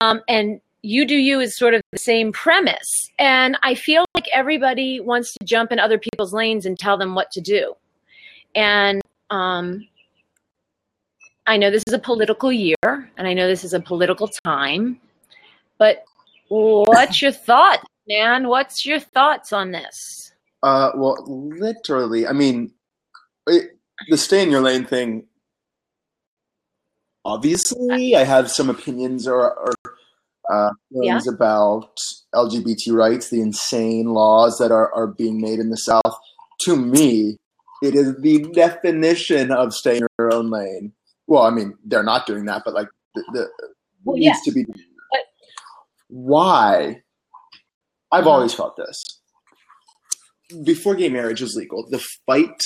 Um, 0.00 0.20
and 0.28 0.60
you 0.82 1.06
do 1.06 1.16
you 1.16 1.40
is 1.40 1.56
sort 1.56 1.74
of 1.74 1.82
the 1.92 1.98
same 1.98 2.32
premise. 2.32 3.10
And 3.18 3.56
I 3.62 3.74
feel 3.74 4.04
like 4.14 4.26
everybody 4.32 5.00
wants 5.00 5.32
to 5.34 5.44
jump 5.44 5.72
in 5.72 5.78
other 5.78 5.98
people's 5.98 6.32
lanes 6.32 6.66
and 6.66 6.78
tell 6.78 6.96
them 6.96 7.14
what 7.14 7.30
to 7.32 7.40
do. 7.40 7.74
And 8.54 9.00
um, 9.30 9.86
I 11.46 11.56
know 11.56 11.70
this 11.70 11.84
is 11.86 11.94
a 11.94 11.98
political 11.98 12.52
year, 12.52 12.76
and 12.84 13.26
I 13.26 13.34
know 13.34 13.48
this 13.48 13.64
is 13.64 13.74
a 13.74 13.80
political 13.80 14.28
time. 14.44 15.00
But 15.78 16.04
what's 16.48 17.20
your 17.20 17.32
thought, 17.46 17.84
man? 18.08 18.48
What's 18.48 18.86
your 18.86 19.00
thoughts 19.00 19.52
on 19.52 19.72
this? 19.72 20.32
Uh, 20.62 20.90
well, 20.94 21.16
literally, 21.26 22.26
I 22.26 22.32
mean, 22.32 22.72
it, 23.46 23.78
the 24.08 24.16
stay 24.16 24.42
in 24.42 24.50
your 24.50 24.60
lane 24.60 24.84
thing. 24.84 25.24
Obviously, 27.24 28.16
I 28.16 28.24
have 28.24 28.50
some 28.50 28.70
opinions 28.70 29.28
or, 29.28 29.54
or 29.54 29.72
uh, 30.52 30.70
feelings 30.92 31.26
about 31.28 31.96
LGBT 32.34 32.92
rights, 32.92 33.30
the 33.30 33.40
insane 33.40 34.06
laws 34.06 34.58
that 34.58 34.70
are, 34.72 34.92
are 34.94 35.06
being 35.06 35.40
made 35.40 35.58
in 35.58 35.70
the 35.70 35.76
South. 35.76 36.16
To 36.62 36.76
me, 36.76 37.36
it 37.82 37.94
is 37.94 38.14
the 38.20 38.44
definition 38.54 39.50
of 39.52 39.72
staying 39.74 40.02
in 40.02 40.08
your 40.18 40.32
own 40.34 40.50
lane. 40.50 40.92
Well, 41.26 41.42
I 41.42 41.50
mean, 41.50 41.76
they're 41.84 42.02
not 42.02 42.26
doing 42.26 42.46
that, 42.46 42.62
but 42.64 42.74
like 42.74 42.88
the, 43.14 43.22
the 43.32 43.48
Well, 44.04 44.16
needs 44.16 44.38
yeah. 44.38 44.40
to 44.44 44.52
be. 44.52 44.64
But- 44.64 45.20
Why? 46.08 47.02
I've 48.10 48.22
Uh-huh. 48.26 48.30
always 48.30 48.54
felt 48.54 48.76
this. 48.76 49.02
Before 50.64 50.94
gay 50.94 51.10
marriage 51.10 51.42
was 51.42 51.54
legal, 51.56 51.86
the 51.90 52.02
fight 52.26 52.62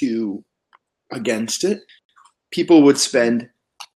to 0.00 0.44
against 1.12 1.64
it, 1.64 1.80
people 2.52 2.82
would 2.82 2.98
spend 2.98 3.48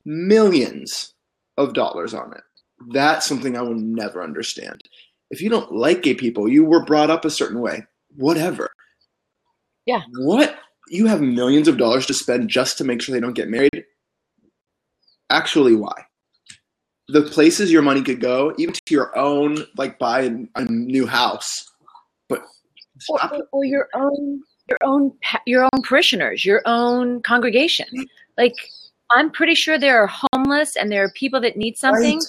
millions 0.04 1.12
of 1.56 1.74
dollars 1.74 2.14
on 2.14 2.32
it. 2.32 2.42
That's 2.88 3.26
something 3.26 3.56
I 3.56 3.62
will 3.62 3.74
never 3.74 4.22
understand. 4.22 4.82
If 5.30 5.40
you 5.40 5.50
don't 5.50 5.72
like 5.72 6.02
gay 6.02 6.14
people, 6.14 6.48
you 6.48 6.64
were 6.64 6.84
brought 6.84 7.10
up 7.10 7.24
a 7.24 7.30
certain 7.30 7.60
way, 7.60 7.84
whatever. 8.14 8.70
Yeah. 9.86 10.02
What? 10.18 10.58
You 10.88 11.06
have 11.06 11.20
millions 11.20 11.68
of 11.68 11.78
dollars 11.78 12.06
to 12.06 12.14
spend 12.14 12.48
just 12.48 12.78
to 12.78 12.84
make 12.84 13.02
sure 13.02 13.12
they 13.12 13.20
don't 13.20 13.32
get 13.34 13.48
married? 13.48 13.84
Actually, 15.30 15.74
why? 15.74 16.06
The 17.08 17.22
places 17.22 17.72
your 17.72 17.82
money 17.82 18.02
could 18.02 18.20
go, 18.20 18.54
even 18.58 18.74
to 18.74 18.94
your 18.94 19.16
own, 19.16 19.64
like 19.76 19.98
buy 19.98 20.30
a, 20.54 20.64
new 20.64 21.06
house. 21.06 21.64
But 22.28 22.42
or, 23.08 23.34
or, 23.34 23.48
or 23.52 23.64
your 23.64 23.88
own 23.94 24.42
your 24.68 24.78
own 24.82 25.12
your 25.46 25.68
own 25.72 25.82
parishioners 25.82 26.44
your 26.44 26.62
own 26.64 27.22
congregation 27.22 27.86
like 28.36 28.54
i'm 29.10 29.30
pretty 29.30 29.54
sure 29.54 29.78
there 29.78 30.02
are 30.02 30.10
homeless 30.32 30.76
and 30.76 30.90
there 30.90 31.04
are 31.04 31.12
people 31.12 31.40
that 31.40 31.56
need 31.56 31.76
something 31.76 32.18
Right. 32.18 32.24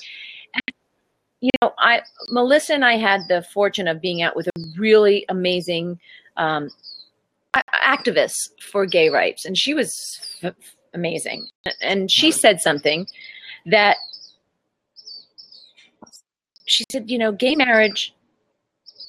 You 1.41 1.50
know 1.62 1.73
i 1.78 2.02
melissa 2.30 2.73
and 2.73 2.86
i 2.86 2.95
had 2.97 3.21
the 3.28 3.41
fortune 3.54 3.88
of 3.88 4.02
being 4.02 4.21
out 4.21 4.36
with 4.36 4.47
a 4.47 4.52
really 4.78 5.26
amazing 5.30 6.00
um, 6.38 6.69
activist 7.84 8.50
for 8.62 8.86
gay 8.86 9.10
rights 9.10 9.45
and 9.45 9.58
she 9.58 9.73
was 9.73 9.91
f- 10.43 10.54
amazing 10.93 11.47
and 11.82 12.12
she 12.12 12.32
said 12.32 12.60
something 12.60 13.08
that 13.65 13.97
she 16.65 16.84
said 16.91 17.10
you 17.10 17.17
know 17.17 17.32
gay 17.32 17.56
marriage 17.56 18.13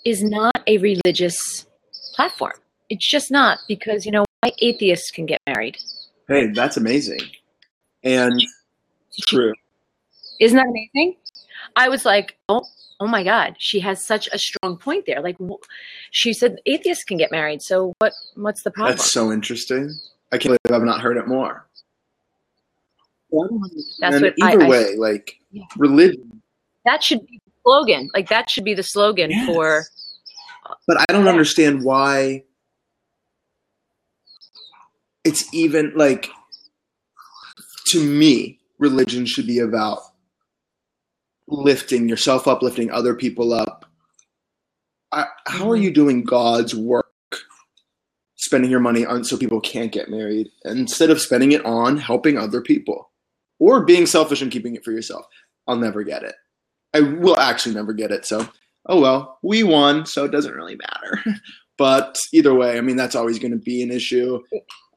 is 0.05 0.23
not 0.23 0.63
a 0.67 0.79
religious 0.79 1.67
platform. 2.15 2.55
It's 2.89 3.09
just 3.09 3.31
not 3.31 3.59
because 3.69 4.07
you 4.07 4.13
know 4.13 4.25
why 4.41 4.53
atheists 4.61 5.11
can 5.11 5.27
get 5.27 5.41
married. 5.47 5.77
Hey, 6.27 6.49
that's 6.49 6.77
amazing. 6.77 7.21
And 8.03 8.43
true. 9.29 9.55
Isn't 10.41 10.57
that 10.57 10.67
amazing? 10.67 11.17
I 11.77 11.89
was 11.89 12.05
like, 12.05 12.37
oh, 12.49 12.65
oh 13.01 13.07
my 13.07 13.23
God, 13.25 13.55
she 13.59 13.81
has 13.81 14.05
such 14.05 14.29
a 14.33 14.39
strong 14.39 14.77
point 14.77 15.05
there. 15.07 15.21
Like, 15.23 15.37
she 16.11 16.33
said 16.33 16.57
atheists 16.67 17.05
can 17.05 17.17
get 17.17 17.31
married. 17.31 17.63
So 17.63 17.93
what? 17.99 18.13
What's 18.35 18.63
the 18.63 18.71
problem? 18.71 18.97
That's 18.97 19.13
so 19.13 19.33
interesting. 19.33 19.91
I 20.33 20.39
can't 20.39 20.57
believe 20.63 20.81
I've 20.81 20.87
not 20.87 21.01
heard 21.01 21.17
it 21.17 21.27
more. 21.27 21.67
I 23.33 23.47
That's 24.01 24.21
what 24.23 24.35
either 24.43 24.65
I- 24.65 24.69
way, 24.69 24.97
like 24.97 25.39
Yeah. 25.51 25.65
religion. 25.77 26.43
that 26.85 27.03
should 27.03 27.21
be 27.27 27.41
the 27.45 27.53
slogan. 27.63 28.09
Like 28.15 28.29
that 28.31 28.49
should 28.49 28.65
be 28.65 28.73
the 28.75 28.83
slogan 28.83 29.31
Yes. 29.31 29.47
for. 29.47 29.85
But 30.87 30.99
I 31.01 31.13
don't 31.13 31.25
Yeah. 31.27 31.31
understand 31.31 31.83
why 31.85 32.45
it's 35.25 35.53
even 35.53 35.93
like 35.95 36.31
to 37.89 38.03
me, 38.03 38.59
religion 38.79 39.25
should 39.27 39.47
be 39.47 39.59
about 39.59 40.01
lifting 41.49 42.09
yourself 42.09 42.47
up, 42.47 42.63
lifting 42.63 42.91
other 42.91 43.15
people 43.15 43.53
up. 43.53 43.87
I, 45.13 45.27
how 45.47 45.71
are 45.71 45.75
mm-hmm. 45.75 45.85
you 45.85 45.91
doing 45.93 46.25
God's 46.25 46.75
work? 46.75 47.07
Spending 48.37 48.71
your 48.71 48.81
money 48.81 49.05
on 49.05 49.25
so 49.25 49.37
people 49.37 49.61
can't 49.61 49.91
get 49.91 50.09
married 50.09 50.49
instead 50.65 51.11
of 51.11 51.21
spending 51.21 51.53
it 51.53 51.65
on 51.65 51.97
helping 51.97 52.39
other 52.39 52.61
people 52.61 53.11
or 53.59 53.85
being 53.85 54.07
selfish 54.07 54.41
and 54.41 54.53
keeping 54.53 54.77
it 54.77 54.85
for 54.85 54.93
yourself. 54.93 55.27
I'll 55.67 55.77
never 55.77 56.05
get 56.05 56.23
it. 56.23 56.37
I 56.95 57.01
will 57.01 57.39
actually 57.39 57.75
never 57.75 57.93
get 57.93 58.13
it. 58.13 58.25
So 58.25 58.49
oh 58.87 59.01
well, 59.01 59.39
we 59.43 59.63
won, 59.63 60.07
so 60.07 60.25
it 60.25 60.33
doesn't 60.33 60.55
really 60.55 60.77
matter. 60.77 61.23
but 61.79 62.19
either 62.33 62.53
way, 62.53 62.77
I 62.77 62.81
mean, 62.81 62.97
that's 62.97 63.15
always 63.15 63.39
going 63.39 63.53
to 63.53 63.59
be 63.59 63.83
an 63.83 63.91
issue. 63.91 64.43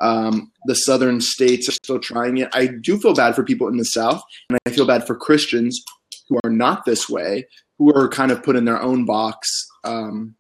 Um, 0.02 0.52
the 0.66 0.74
southern 0.74 1.22
states 1.22 1.70
are 1.70 1.74
still 1.74 2.00
trying 2.00 2.38
it. 2.38 2.50
I 2.54 2.68
do 2.82 2.98
feel 2.98 3.14
bad 3.14 3.36
for 3.36 3.44
people 3.44 3.68
in 3.68 3.78
the 3.78 3.86
South, 3.86 4.22
and 4.50 4.60
I 4.66 4.72
feel 4.72 4.88
bad 4.88 5.06
for 5.06 5.16
Christians 5.16 5.82
who 6.28 6.40
are 6.44 6.50
not 6.50 6.86
this 6.86 7.08
way, 7.08 7.48
who 7.78 7.94
are 7.94 8.10
kind 8.10 8.32
of 8.32 8.42
put 8.42 8.56
in 8.56 8.66
their 8.66 8.82
own 8.82 9.06
box. 9.06 9.48
Um, 9.84 10.36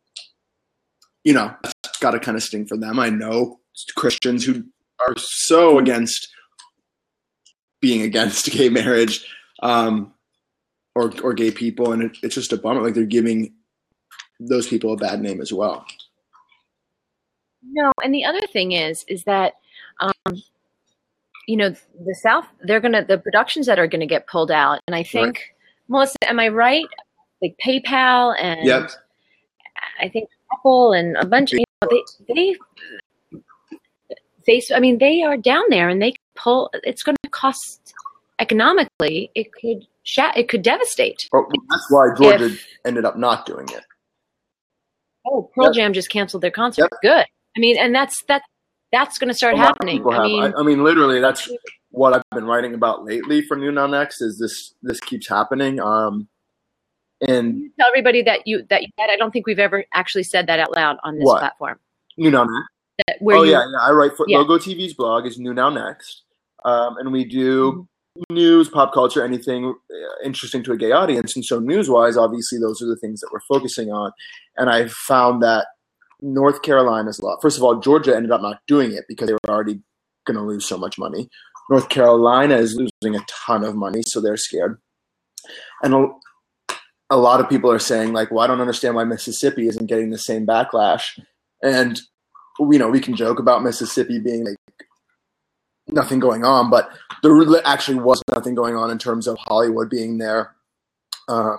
you 1.24 1.34
know, 1.34 1.54
that's 1.64 2.00
got 2.00 2.12
to 2.12 2.20
kind 2.20 2.36
of 2.36 2.44
sting 2.44 2.66
for 2.66 2.76
them. 2.76 3.00
I 3.00 3.10
know 3.10 3.60
Christians 3.96 4.44
who 4.44 4.64
are 5.08 5.16
so 5.18 5.78
against 5.78 6.28
being 7.82 8.02
against 8.02 8.46
gay 8.52 8.70
marriage 8.70 9.26
um, 9.62 10.14
or 10.96 11.14
or 11.22 11.34
gay 11.34 11.52
people, 11.52 11.92
and 11.92 12.02
it, 12.02 12.18
it's 12.24 12.36
just 12.36 12.54
a 12.54 12.58
bummer. 12.58 12.82
Like 12.82 12.96
they're 12.96 13.06
giving 13.06 13.54
those 14.40 14.68
people 14.68 14.94
a 14.94 14.98
bad 14.98 15.22
name 15.22 15.40
as 15.40 15.54
well. 15.54 15.86
No, 17.64 17.92
and 18.04 18.14
the 18.14 18.26
other 18.26 18.46
thing 18.48 18.72
is, 18.72 19.06
is 19.08 19.24
that, 19.24 19.54
um, 20.00 20.42
you 21.48 21.58
know, 21.58 21.70
the 21.70 22.16
South, 22.16 22.48
they're 22.64 22.80
gonna 22.80 23.06
the 23.06 23.18
productions 23.18 23.66
that 23.68 23.80
are 23.80 23.88
gonna 23.88 24.08
get 24.08 24.28
pulled 24.28 24.52
out, 24.52 24.80
and 24.88 24.96
I 24.96 25.04
think, 25.04 25.38
right. 25.38 25.46
Melissa, 25.88 26.18
am 26.28 26.40
I 26.40 26.48
right? 26.48 26.86
Like 27.42 27.56
PayPal 27.64 28.36
and 28.40 28.66
yep. 28.66 28.92
I 30.00 30.10
think 30.10 30.30
Apple 30.54 30.94
and 30.94 31.18
a 31.18 31.26
bunch 31.26 31.54
of 31.54 31.60
you 31.60 31.66
know, 31.82 31.88
they 31.90 32.34
they 32.34 32.56
face. 34.46 34.72
I 34.72 34.80
mean, 34.80 34.98
they 34.98 35.24
are 35.24 35.38
down 35.38 35.64
there, 35.70 35.90
and 35.90 36.02
they 36.02 36.14
pull. 36.36 36.70
It's 36.84 37.04
going 37.04 37.18
to 37.24 37.30
cost 37.30 37.94
economically. 38.40 39.32
It 39.36 39.52
could 39.54 39.88
shat. 40.04 40.38
It 40.38 40.50
could 40.50 40.62
devastate. 40.62 41.18
Oh, 41.34 41.46
that's 41.70 41.92
why 41.92 42.08
Georgia 42.18 42.46
if, 42.46 42.66
ended 42.86 43.06
up 43.06 43.18
not 43.18 43.46
doing 43.46 43.68
it. 43.70 43.84
Oh, 45.26 45.50
Pearl 45.54 45.66
yep. 45.68 45.74
Jam 45.74 45.94
just 45.94 46.10
canceled 46.10 46.42
their 46.42 46.52
concert. 46.52 46.90
Yep. 46.92 47.02
Good. 47.02 47.26
I 47.56 47.60
mean, 47.60 47.78
and 47.78 47.94
that's 47.94 48.22
that. 48.28 48.44
That's 48.92 49.18
going 49.18 49.30
to 49.30 49.34
start 49.34 49.56
happening. 49.56 50.06
I 50.06 50.24
mean, 50.24 50.44
I, 50.44 50.52
I 50.60 50.64
mean, 50.64 50.84
literally, 50.84 51.22
that's 51.22 51.50
what 51.92 52.14
I've 52.14 52.24
been 52.32 52.44
writing 52.44 52.74
about 52.74 53.06
lately 53.06 53.42
for 53.42 53.56
New 53.56 53.72
Now 53.72 53.88
Next. 53.88 54.22
Is 54.22 54.38
this 54.38 54.74
this 54.82 55.00
keeps 55.00 55.30
happening? 55.30 55.80
Um, 55.80 56.28
and 57.22 57.58
you 57.58 57.72
tell 57.80 57.88
everybody 57.88 58.22
that 58.24 58.46
you 58.46 58.66
that, 58.70 58.82
that 58.98 59.10
I 59.10 59.16
don't 59.16 59.32
think 59.32 59.48
we've 59.48 59.60
ever 59.60 59.86
actually 59.94 60.24
said 60.24 60.48
that 60.48 60.60
out 60.60 60.76
loud 60.76 60.98
on 61.04 61.16
this 61.16 61.24
what? 61.24 61.40
platform. 61.40 61.80
New 62.18 62.32
Now 62.32 62.44
Next. 62.44 62.68
That 63.08 63.18
where 63.22 63.38
oh 63.38 63.44
you, 63.44 63.52
yeah, 63.52 63.60
yeah, 63.60 63.80
I 63.82 63.92
write 63.92 64.12
for 64.18 64.26
yeah. 64.28 64.40
Logo 64.40 64.58
TV's 64.58 64.94
blog 64.94 65.26
is 65.26 65.40
New 65.40 65.54
Now 65.54 65.70
Next, 65.70 66.24
um, 66.66 66.98
and 66.98 67.12
we 67.12 67.26
do. 67.26 67.72
Mm-hmm 67.72 67.82
news, 68.30 68.70
pop 68.70 68.94
culture, 68.94 69.24
anything 69.24 69.66
uh, 69.66 70.26
interesting 70.26 70.64
to 70.64 70.74
a 70.74 70.78
gay 70.78 70.92
audience. 70.92 71.36
And 71.36 71.46
so, 71.46 71.60
news 71.60 71.90
wise, 71.90 72.18
obviously, 72.18 72.60
those 72.60 72.82
are 72.82 72.86
the 72.86 72.98
things 72.98 73.22
that 73.22 73.30
we're 73.32 73.40
focusing 73.48 73.90
on. 73.90 74.12
And 74.58 74.70
I 74.70 74.88
found 74.88 75.42
that 75.44 75.68
North 76.22 76.62
Carolina's 76.62 77.22
law, 77.22 77.38
first 77.42 77.58
of 77.58 77.64
all, 77.64 77.80
Georgia 77.80 78.16
ended 78.16 78.32
up 78.32 78.42
not 78.42 78.60
doing 78.68 78.92
it 78.92 79.06
because 79.08 79.28
they 79.28 79.34
were 79.34 79.50
already 79.50 79.82
going 80.26 80.38
to 80.38 80.44
lose 80.44 80.68
so 80.68 80.78
much 80.78 80.98
money. 80.98 81.30
North 81.70 81.90
Carolina 81.90 82.56
is 82.56 82.76
losing 82.76 83.16
a 83.16 83.26
ton 83.46 83.64
of 83.64 83.76
money, 83.76 84.02
so 84.06 84.22
they're 84.22 84.38
scared. 84.38 84.80
And 85.84 85.94
a, 85.94 86.08
a 87.10 87.18
lot 87.18 87.40
of 87.40 87.50
people 87.50 87.72
are 87.72 87.80
saying, 87.80 88.14
like, 88.14 88.32
well, 88.32 88.42
I 88.42 88.48
don't 88.48 88.62
understand 88.62 88.96
why 88.96 89.04
Mississippi 89.04 89.68
isn't 89.68 89.88
getting 89.88 90.10
the 90.10 90.18
same 90.18 90.46
backlash. 90.46 91.20
And, 91.64 92.00
you 92.60 92.78
know, 92.78 92.90
we 92.90 93.00
can 93.00 93.16
joke 93.16 93.40
about 93.40 93.64
Mississippi 93.64 94.20
being 94.20 94.46
like 94.46 94.58
nothing 95.88 96.20
going 96.20 96.44
on, 96.44 96.70
but 96.70 96.90
there 97.24 97.34
actually 97.66 98.00
was 98.00 98.22
nothing 98.34 98.56
going 98.56 98.76
on 98.76 98.90
in 98.92 98.98
terms 98.98 99.28
of 99.28 99.38
Hollywood 99.40 99.90
being 99.90 100.18
there 100.18 100.56
uh, 101.28 101.56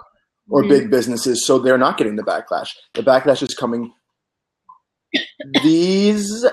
or 0.48 0.62
mm-hmm. 0.62 0.68
big 0.68 0.90
businesses. 0.90 1.46
So 1.46 1.58
they're 1.58 1.78
not 1.78 1.98
getting 1.98 2.16
the 2.16 2.22
backlash. 2.22 2.70
The 2.94 3.02
backlash 3.02 3.42
is 3.42 3.54
coming. 3.54 3.92
These, 5.62 6.44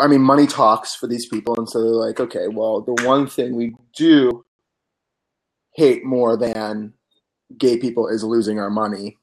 I 0.00 0.06
mean, 0.06 0.22
money 0.22 0.46
talks 0.46 0.94
for 0.94 1.06
these 1.06 1.26
people. 1.26 1.54
And 1.56 1.68
so 1.68 1.82
they're 1.82 1.90
like, 1.90 2.20
okay, 2.20 2.48
well, 2.48 2.80
the 2.82 3.04
one 3.04 3.26
thing 3.26 3.56
we 3.56 3.74
do 3.96 4.44
hate 5.74 6.04
more 6.04 6.36
than 6.36 6.92
gay 7.58 7.78
people 7.78 8.08
is 8.08 8.24
losing 8.24 8.58
our 8.58 8.70
money. 8.70 9.16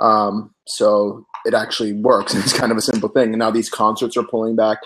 Um, 0.00 0.54
so 0.66 1.26
it 1.44 1.54
actually 1.54 1.92
works. 1.92 2.34
and 2.34 2.42
It's 2.44 2.52
kind 2.52 2.72
of 2.72 2.78
a 2.78 2.82
simple 2.82 3.08
thing. 3.08 3.30
And 3.30 3.38
now 3.38 3.50
these 3.50 3.70
concerts 3.70 4.16
are 4.16 4.24
pulling 4.24 4.56
back. 4.56 4.78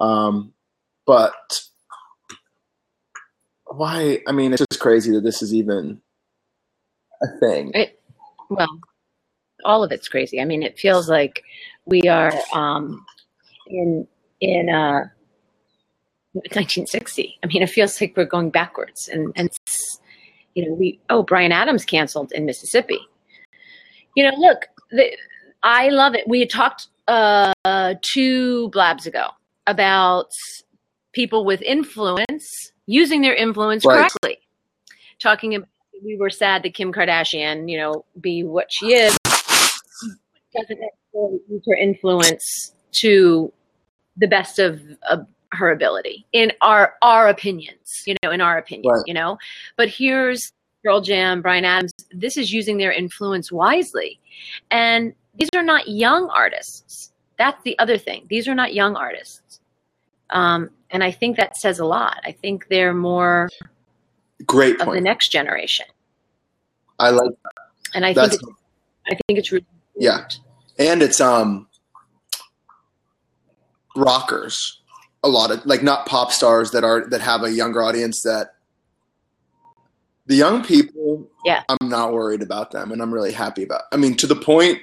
Um, 0.00 0.52
but 1.06 1.34
why? 3.66 4.20
I 4.26 4.32
mean, 4.32 4.52
it's 4.52 4.64
just 4.70 4.80
crazy 4.80 5.12
that 5.12 5.22
this 5.22 5.42
is 5.42 5.52
even 5.52 6.00
a 7.22 7.26
thing. 7.40 7.72
It, 7.74 8.00
well, 8.48 8.80
all 9.64 9.82
of 9.82 9.92
it's 9.92 10.08
crazy. 10.08 10.40
I 10.40 10.44
mean, 10.44 10.62
it 10.62 10.78
feels 10.78 11.08
like 11.08 11.42
we 11.84 12.02
are 12.02 12.32
um, 12.54 13.04
in 13.66 14.06
in 14.40 14.68
uh, 14.68 15.08
1960. 16.32 17.38
I 17.42 17.46
mean, 17.46 17.62
it 17.62 17.70
feels 17.70 18.00
like 18.00 18.14
we're 18.16 18.24
going 18.24 18.50
backwards, 18.50 19.08
and 19.08 19.32
and 19.36 19.50
you 20.54 20.66
know, 20.66 20.74
we 20.74 21.00
oh, 21.10 21.22
Bryan 21.22 21.52
Adams 21.52 21.84
canceled 21.84 22.32
in 22.32 22.46
Mississippi. 22.46 23.00
You 24.16 24.30
know, 24.30 24.36
look, 24.36 24.66
the, 24.90 25.16
I 25.62 25.88
love 25.88 26.14
it. 26.14 26.26
We 26.26 26.40
had 26.40 26.50
talked 26.50 26.88
uh, 27.06 27.94
two 28.02 28.68
blabs 28.70 29.06
ago 29.06 29.28
about 29.66 30.30
people 31.12 31.44
with 31.44 31.62
influence 31.62 32.72
using 32.86 33.20
their 33.20 33.34
influence 33.34 33.84
right. 33.84 33.98
correctly. 33.98 34.38
Talking 35.18 35.54
about 35.54 35.68
we 36.04 36.16
were 36.16 36.30
sad 36.30 36.62
that 36.62 36.74
Kim 36.74 36.92
Kardashian, 36.92 37.70
you 37.70 37.78
know, 37.78 38.04
be 38.20 38.42
what 38.44 38.66
she 38.70 38.94
is, 38.94 39.16
doesn't 40.54 40.78
necessarily 40.80 41.40
use 41.48 41.62
her 41.66 41.74
influence 41.74 42.72
to 42.92 43.52
the 44.16 44.26
best 44.26 44.58
of, 44.58 44.80
of 45.08 45.26
her 45.52 45.70
ability 45.70 46.26
in 46.32 46.52
our 46.60 46.94
our 47.02 47.28
opinions, 47.28 48.02
you 48.06 48.14
know, 48.22 48.30
in 48.30 48.40
our 48.40 48.58
opinion, 48.58 48.92
right. 48.92 49.02
you 49.06 49.14
know. 49.14 49.38
But 49.76 49.88
here's 49.88 50.52
Pearl 50.84 51.00
Jam, 51.00 51.42
Bryan 51.42 51.64
Adams. 51.64 51.92
This 52.10 52.36
is 52.36 52.52
using 52.52 52.78
their 52.78 52.92
influence 52.92 53.50
wisely, 53.50 54.20
and 54.70 55.14
these 55.34 55.48
are 55.54 55.62
not 55.62 55.88
young 55.88 56.28
artists. 56.30 57.12
That's 57.38 57.62
the 57.62 57.78
other 57.78 57.98
thing. 57.98 58.26
These 58.28 58.48
are 58.48 58.54
not 58.54 58.74
young 58.74 58.96
artists. 58.96 59.60
Um, 60.30 60.70
and 60.90 61.04
I 61.04 61.10
think 61.10 61.36
that 61.36 61.56
says 61.56 61.78
a 61.78 61.84
lot. 61.84 62.20
I 62.24 62.32
think 62.32 62.66
they're 62.68 62.94
more 62.94 63.48
great 64.44 64.80
of 64.80 64.92
the 64.92 65.00
next 65.00 65.28
generation. 65.28 65.86
I 66.98 67.10
like 67.10 67.30
that. 67.44 67.52
And 67.94 68.04
I 68.04 68.12
That's, 68.12 68.36
think 68.36 68.42
it's, 68.42 68.60
I 69.10 69.18
think 69.26 69.38
it's 69.38 69.52
really 69.52 69.66
yeah, 69.98 70.26
and 70.78 71.02
it's 71.02 71.20
um 71.20 71.68
rockers. 73.96 74.80
A 75.24 75.28
lot 75.28 75.50
of 75.50 75.66
like 75.66 75.82
not 75.82 76.06
pop 76.06 76.30
stars 76.30 76.70
that 76.70 76.84
are 76.84 77.08
that 77.10 77.20
have 77.20 77.42
a 77.42 77.50
younger 77.50 77.82
audience 77.82 78.22
that 78.22 78.54
the 80.26 80.36
young 80.36 80.62
people 80.62 81.28
yeah. 81.44 81.62
I'm 81.68 81.88
not 81.88 82.12
worried 82.12 82.42
about 82.42 82.70
them 82.70 82.92
and 82.92 83.02
i'm 83.02 83.12
really 83.12 83.32
happy 83.32 83.62
about 83.62 83.82
i 83.92 83.96
mean 83.96 84.14
to 84.16 84.26
the 84.26 84.36
point 84.36 84.78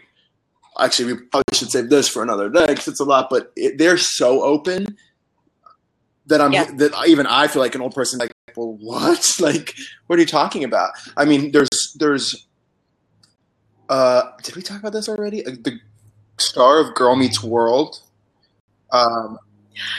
actually 0.79 1.13
we 1.13 1.19
probably 1.31 1.43
should 1.55 1.69
save 1.69 1.89
this 1.89 2.07
for 2.07 2.23
another 2.23 2.49
day 2.49 2.65
because 2.65 2.87
it's 2.87 2.99
a 2.99 3.05
lot 3.05 3.27
but 3.29 3.53
it, 3.55 3.77
they're 3.77 3.97
so 3.97 4.41
open 4.41 4.97
that 6.27 6.41
I'm 6.41 6.53
yeah. 6.53 6.69
that 6.75 6.91
even 7.07 7.27
I 7.27 7.47
feel 7.47 7.61
like 7.61 7.75
an 7.75 7.81
old 7.81 7.93
person 7.93 8.19
like 8.19 8.31
well 8.55 8.77
what? 8.79 9.31
Like 9.39 9.75
what 10.07 10.17
are 10.17 10.21
you 10.21 10.27
talking 10.27 10.63
about? 10.63 10.91
I 11.17 11.25
mean 11.25 11.51
there's 11.51 11.95
there's 11.99 12.47
uh 13.89 14.23
did 14.43 14.55
we 14.55 14.61
talk 14.61 14.79
about 14.79 14.93
this 14.93 15.07
already 15.09 15.45
uh, 15.45 15.51
the 15.63 15.79
star 16.37 16.79
of 16.79 16.93
Girl 16.95 17.15
Meets 17.15 17.43
World 17.43 18.01
um 18.91 19.37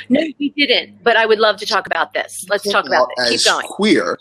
no 0.09 0.20
we 0.38 0.51
didn't 0.51 1.03
but 1.03 1.16
I 1.16 1.27
would 1.27 1.38
love 1.38 1.59
to 1.59 1.66
talk 1.66 1.87
about 1.87 2.12
this 2.12 2.46
let's 2.49 2.70
talk 2.70 2.87
about 2.87 3.09
it 3.16 3.31
keep 3.31 3.44
going 3.44 3.66
queer 3.66 4.18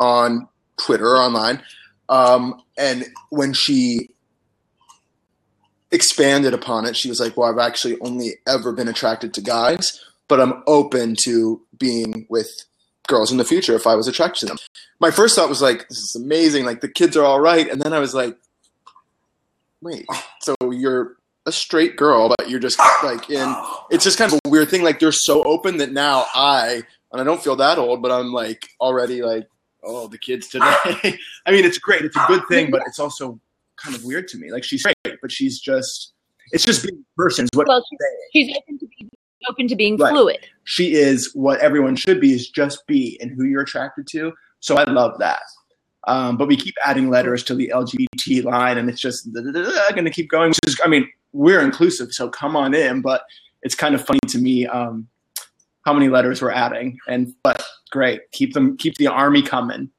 on 0.00 0.48
Twitter 0.78 1.16
online 1.16 1.62
um 2.08 2.60
and 2.76 3.04
when 3.30 3.52
she 3.52 4.10
expanded 5.90 6.54
upon 6.54 6.86
it 6.86 6.96
she 6.96 7.08
was 7.08 7.20
like 7.20 7.36
well 7.36 7.50
I've 7.50 7.58
actually 7.58 7.98
only 8.00 8.34
ever 8.46 8.72
been 8.72 8.88
attracted 8.88 9.34
to 9.34 9.40
guys 9.40 10.00
but 10.28 10.40
I'm 10.40 10.62
open 10.66 11.14
to 11.24 11.60
being 11.78 12.26
with 12.30 12.64
girls 13.06 13.30
in 13.30 13.38
the 13.38 13.44
future 13.44 13.74
if 13.74 13.86
I 13.86 13.94
was 13.94 14.08
attracted 14.08 14.40
to 14.40 14.46
them. 14.46 14.56
My 15.00 15.10
first 15.10 15.36
thought 15.36 15.48
was 15.48 15.60
like, 15.62 15.88
this 15.88 15.98
is 15.98 16.16
amazing. 16.16 16.64
Like 16.64 16.80
the 16.80 16.88
kids 16.88 17.16
are 17.16 17.24
all 17.24 17.40
right. 17.40 17.68
And 17.68 17.82
then 17.82 17.92
I 17.92 17.98
was 17.98 18.14
like, 18.14 18.36
wait, 19.82 20.06
so 20.40 20.54
you're 20.70 21.16
a 21.46 21.52
straight 21.52 21.96
girl, 21.96 22.28
but 22.28 22.48
you're 22.48 22.60
just 22.60 22.78
like 23.02 23.28
in, 23.28 23.54
it's 23.90 24.04
just 24.04 24.16
kind 24.16 24.32
of 24.32 24.40
a 24.44 24.48
weird 24.48 24.68
thing. 24.68 24.82
Like 24.82 25.00
they're 25.00 25.12
so 25.12 25.42
open 25.44 25.78
that 25.78 25.92
now 25.92 26.26
I, 26.34 26.82
and 27.10 27.20
I 27.20 27.24
don't 27.24 27.42
feel 27.42 27.56
that 27.56 27.78
old, 27.78 28.00
but 28.00 28.10
I'm 28.10 28.32
like 28.32 28.68
already 28.80 29.22
like, 29.22 29.48
oh, 29.82 30.06
the 30.06 30.18
kids 30.18 30.48
today. 30.48 30.64
I 31.46 31.50
mean, 31.50 31.64
it's 31.64 31.78
great. 31.78 32.04
It's 32.04 32.16
a 32.16 32.24
good 32.26 32.42
thing, 32.48 32.70
but 32.70 32.82
it's 32.86 32.98
also 32.98 33.40
kind 33.76 33.96
of 33.96 34.04
weird 34.04 34.28
to 34.28 34.38
me. 34.38 34.52
Like 34.52 34.64
she's 34.64 34.80
straight, 34.80 35.18
but 35.20 35.32
she's 35.32 35.60
just, 35.60 36.12
it's 36.52 36.64
just 36.64 36.86
being 36.86 37.00
a 37.00 37.20
person. 37.20 37.48
What 37.54 37.66
well, 37.66 37.84
she's, 37.90 38.46
she's 38.46 38.56
open 38.56 38.78
to 38.78 38.86
be 38.86 39.08
open 39.48 39.68
to 39.68 39.76
being 39.76 39.96
right. 39.96 40.10
fluid. 40.10 40.46
She 40.64 40.94
is 40.94 41.30
what 41.34 41.60
everyone 41.60 41.96
should 41.96 42.20
be 42.20 42.32
is 42.32 42.48
just 42.48 42.86
be 42.86 43.18
and 43.20 43.30
who 43.32 43.44
you're 43.44 43.62
attracted 43.62 44.06
to. 44.12 44.32
So 44.60 44.76
I 44.76 44.84
love 44.84 45.18
that. 45.18 45.42
Um, 46.08 46.36
but 46.36 46.48
we 46.48 46.56
keep 46.56 46.74
adding 46.84 47.10
letters 47.10 47.44
to 47.44 47.54
the 47.54 47.70
LGBT 47.74 48.44
line, 48.44 48.78
and 48.78 48.88
it's 48.88 49.00
just 49.00 49.32
going 49.32 50.04
to 50.04 50.10
keep 50.10 50.28
going. 50.30 50.50
Which 50.50 50.58
is, 50.64 50.80
I 50.84 50.88
mean, 50.88 51.08
we're 51.32 51.60
inclusive, 51.60 52.12
so 52.12 52.28
come 52.28 52.56
on 52.56 52.74
in. 52.74 53.02
But 53.02 53.22
it's 53.62 53.74
kind 53.74 53.94
of 53.94 54.04
funny 54.04 54.20
to 54.28 54.38
me 54.38 54.66
um, 54.66 55.08
how 55.84 55.92
many 55.92 56.08
letters 56.08 56.42
we're 56.42 56.50
adding. 56.50 56.98
And 57.06 57.34
but 57.42 57.64
great, 57.90 58.30
keep 58.32 58.54
them, 58.54 58.76
keep 58.76 58.96
the 58.96 59.06
army 59.06 59.42
coming. 59.42 59.90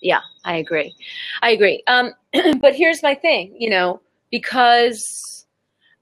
Yeah, 0.00 0.20
I 0.44 0.56
agree. 0.56 0.94
I 1.42 1.50
agree. 1.50 1.82
Um, 1.86 2.12
but 2.60 2.74
here's 2.74 3.02
my 3.02 3.14
thing, 3.14 3.54
you 3.58 3.70
know, 3.70 4.00
because 4.30 5.46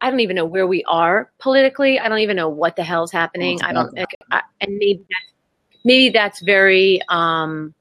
I 0.01 0.11
don't 0.11 0.21
even 0.21 0.37
know 0.37 0.45
where 0.45 0.67
we 0.67 0.85
are 0.85 1.31
politically. 1.39 1.99
I 1.99 2.09
don't 2.09 2.19
even 2.19 2.37
know 2.37 2.49
what 2.49 2.77
the 2.77 2.85
hell's 2.85 3.13
happening. 3.13 3.63
I 3.63 3.73
don't, 3.73 3.99
I, 4.31 4.43
and 4.61 4.77
maybe 4.77 4.99
that's, 5.09 5.33
maybe 5.85 6.11
that's 6.11 6.41
very 6.43 7.01
um, 7.09 7.75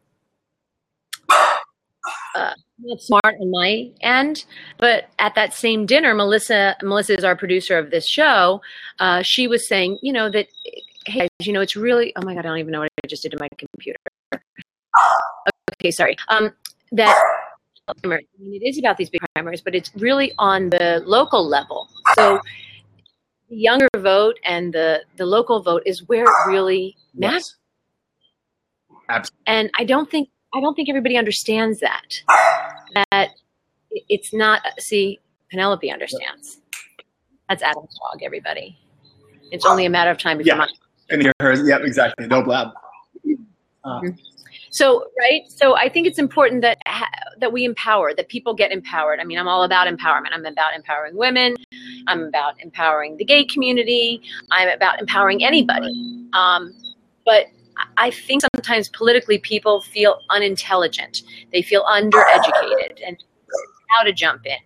uh, 2.35 2.53
not 2.79 3.01
smart 3.01 3.35
on 3.39 3.51
my 3.51 3.89
end. 4.01 4.45
But 4.77 5.09
at 5.19 5.35
that 5.35 5.53
same 5.53 5.85
dinner, 5.85 6.13
Melissa, 6.13 6.75
Melissa 6.81 7.17
is 7.17 7.23
our 7.23 7.35
producer 7.35 7.77
of 7.77 7.91
this 7.91 8.07
show. 8.07 8.61
Uh, 8.99 9.21
she 9.21 9.47
was 9.47 9.67
saying, 9.67 9.99
you 10.01 10.13
know, 10.13 10.29
that 10.29 10.47
hey, 11.05 11.27
guys, 11.39 11.47
you 11.47 11.53
know, 11.53 11.61
it's 11.61 11.75
really. 11.75 12.13
Oh 12.15 12.25
my 12.25 12.33
god, 12.33 12.45
I 12.45 12.49
don't 12.49 12.59
even 12.59 12.71
know 12.71 12.79
what 12.79 12.89
I 13.03 13.07
just 13.07 13.23
did 13.23 13.31
to 13.31 13.37
my 13.39 13.47
computer. 13.57 13.99
Okay, 15.79 15.91
sorry. 15.91 16.15
Um, 16.29 16.51
that 16.91 17.17
I 17.87 18.07
mean, 18.07 18.21
it 18.39 18.65
is 18.65 18.77
about 18.77 18.97
these 18.97 19.09
big 19.09 19.21
primaries, 19.35 19.61
but 19.61 19.75
it's 19.75 19.91
really 19.95 20.31
on 20.37 20.69
the 20.69 21.03
local 21.05 21.47
level. 21.47 21.89
So 22.15 22.39
the 23.49 23.55
younger 23.55 23.87
vote 23.97 24.39
and 24.45 24.73
the 24.73 25.03
the 25.17 25.25
local 25.25 25.61
vote 25.61 25.83
is 25.85 26.07
where 26.07 26.23
it 26.23 26.47
really 26.47 26.95
matters. 27.13 27.33
Yes. 27.33 27.55
Absolutely. 29.09 29.43
And 29.47 29.71
I 29.77 29.83
don't 29.83 30.09
think 30.09 30.29
I 30.53 30.61
don't 30.61 30.75
think 30.75 30.89
everybody 30.89 31.17
understands 31.17 31.79
that. 31.79 32.21
That 33.11 33.29
it's 33.91 34.33
not. 34.33 34.61
See, 34.79 35.19
Penelope 35.51 35.91
understands. 35.91 36.59
That's 37.49 37.63
Adam's 37.63 37.97
dog. 37.99 38.21
Everybody. 38.23 38.77
It's 39.51 39.65
only 39.65 39.85
a 39.85 39.89
matter 39.89 40.11
of 40.11 40.17
time 40.17 40.37
before 40.37 40.53
Yeah. 40.53 40.57
mine. 40.57 40.69
And 41.09 41.21
hear 41.21 41.31
her. 41.41 41.53
Yep, 41.53 41.81
exactly. 41.81 42.27
No 42.27 42.41
blab. 42.43 42.69
Uh, 43.83 44.01
So 44.69 45.05
right, 45.19 45.43
so 45.47 45.75
I 45.75 45.87
think 45.87 46.07
it's 46.07 46.17
important 46.17 46.61
that 46.63 46.79
that 47.39 47.51
we 47.51 47.63
empower, 47.65 48.13
that 48.15 48.27
people 48.29 48.53
get 48.55 48.71
empowered. 48.71 49.19
I 49.19 49.23
mean, 49.23 49.37
I'm 49.37 49.47
all 49.47 49.63
about 49.63 49.87
empowerment. 49.87 50.29
I'm 50.31 50.45
about 50.45 50.73
empowering 50.75 51.15
women. 51.15 51.55
I'm 52.07 52.23
about 52.23 52.59
empowering 52.59 53.17
the 53.17 53.25
gay 53.25 53.45
community. 53.45 54.21
I'm 54.51 54.69
about 54.69 54.99
empowering 54.99 55.43
anybody. 55.43 55.91
Um, 56.33 56.73
but 57.25 57.47
I- 57.97 58.11
think 58.11 58.41
sometimes 58.55 58.89
politically 58.89 59.37
people 59.39 59.81
feel 59.81 60.21
unintelligent. 60.29 61.21
They 61.51 61.61
feel 61.61 61.83
undereducated 61.85 62.99
and 63.05 63.23
how 63.89 64.03
to 64.03 64.13
jump 64.13 64.45
in. 64.45 64.57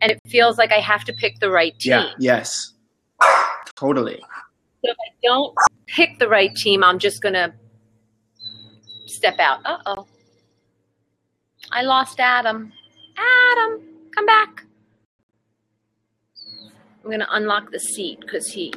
And 0.00 0.10
it 0.10 0.18
feels 0.28 0.58
like 0.58 0.72
I 0.72 0.80
have 0.80 1.04
to 1.04 1.12
pick 1.12 1.38
the 1.40 1.50
right 1.50 1.78
team. 1.78 1.92
yeah. 1.92 2.10
Yes. 2.18 2.72
Totally. 3.76 4.20
So 4.84 4.90
if 4.90 4.96
I 5.00 5.10
don't 5.22 5.54
pick 5.86 6.18
the 6.18 6.28
right 6.28 6.54
team, 6.54 6.82
I'm 6.82 6.98
just 6.98 7.22
going 7.22 7.34
to 7.34 7.52
step 9.06 9.38
out. 9.38 9.60
Uh 9.64 9.78
oh. 9.86 10.06
I 11.70 11.82
lost 11.82 12.18
Adam. 12.20 12.72
Adam, 13.16 13.82
come 14.14 14.26
back. 14.26 14.64
I'm 17.04 17.04
going 17.10 17.20
to 17.20 17.32
unlock 17.34 17.70
the 17.70 17.80
seat 17.80 18.20
because 18.20 18.48
he. 18.48 18.72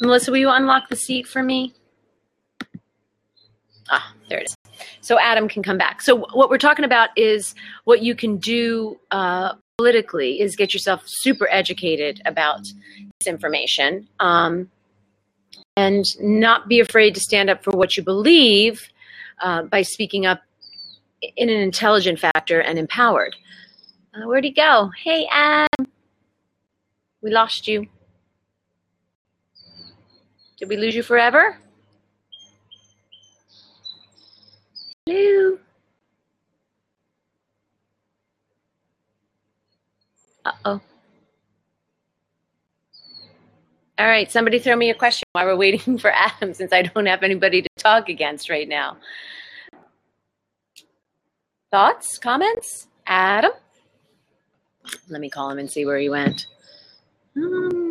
Melissa, 0.00 0.30
will 0.30 0.38
you 0.38 0.50
unlock 0.50 0.88
the 0.88 0.96
seat 0.96 1.26
for 1.26 1.42
me? 1.42 1.74
There 4.28 4.38
it 4.38 4.46
is. 4.46 4.56
So 5.00 5.18
Adam 5.18 5.48
can 5.48 5.62
come 5.62 5.78
back. 5.78 6.02
So 6.02 6.16
what 6.16 6.50
we're 6.50 6.58
talking 6.58 6.84
about 6.84 7.10
is 7.16 7.54
what 7.84 8.02
you 8.02 8.14
can 8.14 8.38
do 8.38 8.98
uh, 9.10 9.54
politically 9.78 10.40
is 10.40 10.56
get 10.56 10.72
yourself 10.72 11.02
super 11.06 11.48
educated 11.50 12.20
about 12.24 12.62
this 12.62 13.26
information 13.26 14.08
um, 14.20 14.70
and 15.76 16.04
not 16.20 16.68
be 16.68 16.80
afraid 16.80 17.14
to 17.14 17.20
stand 17.20 17.50
up 17.50 17.62
for 17.62 17.70
what 17.72 17.96
you 17.96 18.02
believe 18.02 18.88
uh, 19.42 19.62
by 19.62 19.82
speaking 19.82 20.26
up 20.26 20.42
in 21.36 21.48
an 21.48 21.60
intelligent 21.60 22.18
factor 22.18 22.60
and 22.60 22.78
empowered. 22.78 23.36
Uh, 24.14 24.26
where'd 24.26 24.44
he 24.44 24.50
go? 24.50 24.90
Hey, 25.02 25.26
Adam. 25.30 25.86
We 27.22 27.30
lost 27.30 27.68
you. 27.68 27.86
Did 30.58 30.68
we 30.68 30.76
lose 30.76 30.94
you 30.94 31.02
forever? 31.02 31.58
Hello. 35.06 35.58
Uh 40.44 40.52
oh. 40.64 40.80
All 43.98 44.06
right, 44.06 44.30
somebody 44.30 44.58
throw 44.58 44.76
me 44.76 44.90
a 44.90 44.94
question 44.94 45.24
while 45.32 45.46
we're 45.46 45.56
waiting 45.56 45.96
for 46.00 46.10
Adam 46.12 46.52
since 46.52 46.72
I 46.72 46.82
don't 46.82 47.06
have 47.06 47.22
anybody 47.22 47.62
to 47.62 47.68
talk 47.78 48.08
against 48.08 48.50
right 48.50 48.68
now. 48.68 48.96
Thoughts, 51.70 52.18
comments? 52.18 52.88
Adam? 53.06 53.52
Let 55.08 55.20
me 55.20 55.30
call 55.30 55.50
him 55.50 55.58
and 55.58 55.70
see 55.70 55.86
where 55.86 55.98
he 55.98 56.08
went. 56.08 56.46
Hmm. 57.34 57.85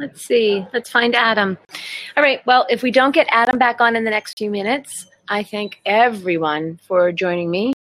Let's 0.00 0.24
see. 0.24 0.66
Let's 0.72 0.88
find 0.88 1.14
Adam. 1.14 1.58
All 2.16 2.22
right. 2.22 2.40
Well, 2.46 2.66
if 2.70 2.82
we 2.82 2.90
don't 2.90 3.14
get 3.14 3.26
Adam 3.30 3.58
back 3.58 3.82
on 3.82 3.96
in 3.96 4.04
the 4.04 4.10
next 4.10 4.38
few 4.38 4.50
minutes, 4.50 5.06
I 5.28 5.42
thank 5.42 5.78
everyone 5.84 6.80
for 6.88 7.12
joining 7.12 7.50
me. 7.50 7.74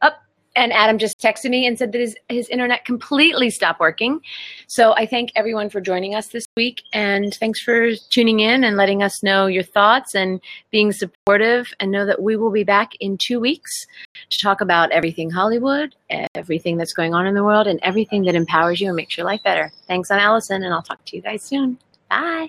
Up. 0.00 0.22
and 0.56 0.72
Adam 0.72 0.96
just 0.96 1.20
texted 1.20 1.50
me 1.50 1.66
and 1.66 1.78
said 1.78 1.92
that 1.92 2.00
his, 2.00 2.16
his 2.30 2.48
internet 2.48 2.86
completely 2.86 3.50
stopped 3.50 3.80
working. 3.80 4.20
So 4.66 4.94
I 4.94 5.04
thank 5.04 5.30
everyone 5.36 5.68
for 5.68 5.82
joining 5.82 6.14
us 6.14 6.28
this 6.28 6.46
week. 6.56 6.80
And 6.94 7.34
thanks 7.34 7.60
for 7.60 7.94
tuning 8.08 8.40
in 8.40 8.64
and 8.64 8.78
letting 8.78 9.02
us 9.02 9.22
know 9.22 9.46
your 9.46 9.62
thoughts 9.62 10.14
and 10.14 10.40
being 10.70 10.90
supportive. 10.90 11.70
And 11.80 11.90
know 11.90 12.06
that 12.06 12.22
we 12.22 12.36
will 12.36 12.50
be 12.50 12.64
back 12.64 12.92
in 12.98 13.18
two 13.18 13.40
weeks 13.40 13.86
to 14.30 14.38
talk 14.38 14.60
about 14.60 14.90
everything 14.90 15.30
Hollywood, 15.30 15.94
everything 16.34 16.76
that's 16.76 16.92
going 16.92 17.14
on 17.14 17.26
in 17.26 17.34
the 17.34 17.44
world, 17.44 17.66
and 17.66 17.80
everything 17.82 18.22
that 18.24 18.34
empowers 18.34 18.80
you 18.80 18.88
and 18.88 18.96
makes 18.96 19.16
your 19.16 19.26
life 19.26 19.42
better. 19.42 19.72
Thanks, 19.86 20.10
I'm 20.10 20.20
Alison, 20.20 20.62
and 20.62 20.72
I'll 20.72 20.82
talk 20.82 21.04
to 21.04 21.16
you 21.16 21.22
guys 21.22 21.42
soon. 21.42 21.78
Bye. 22.08 22.48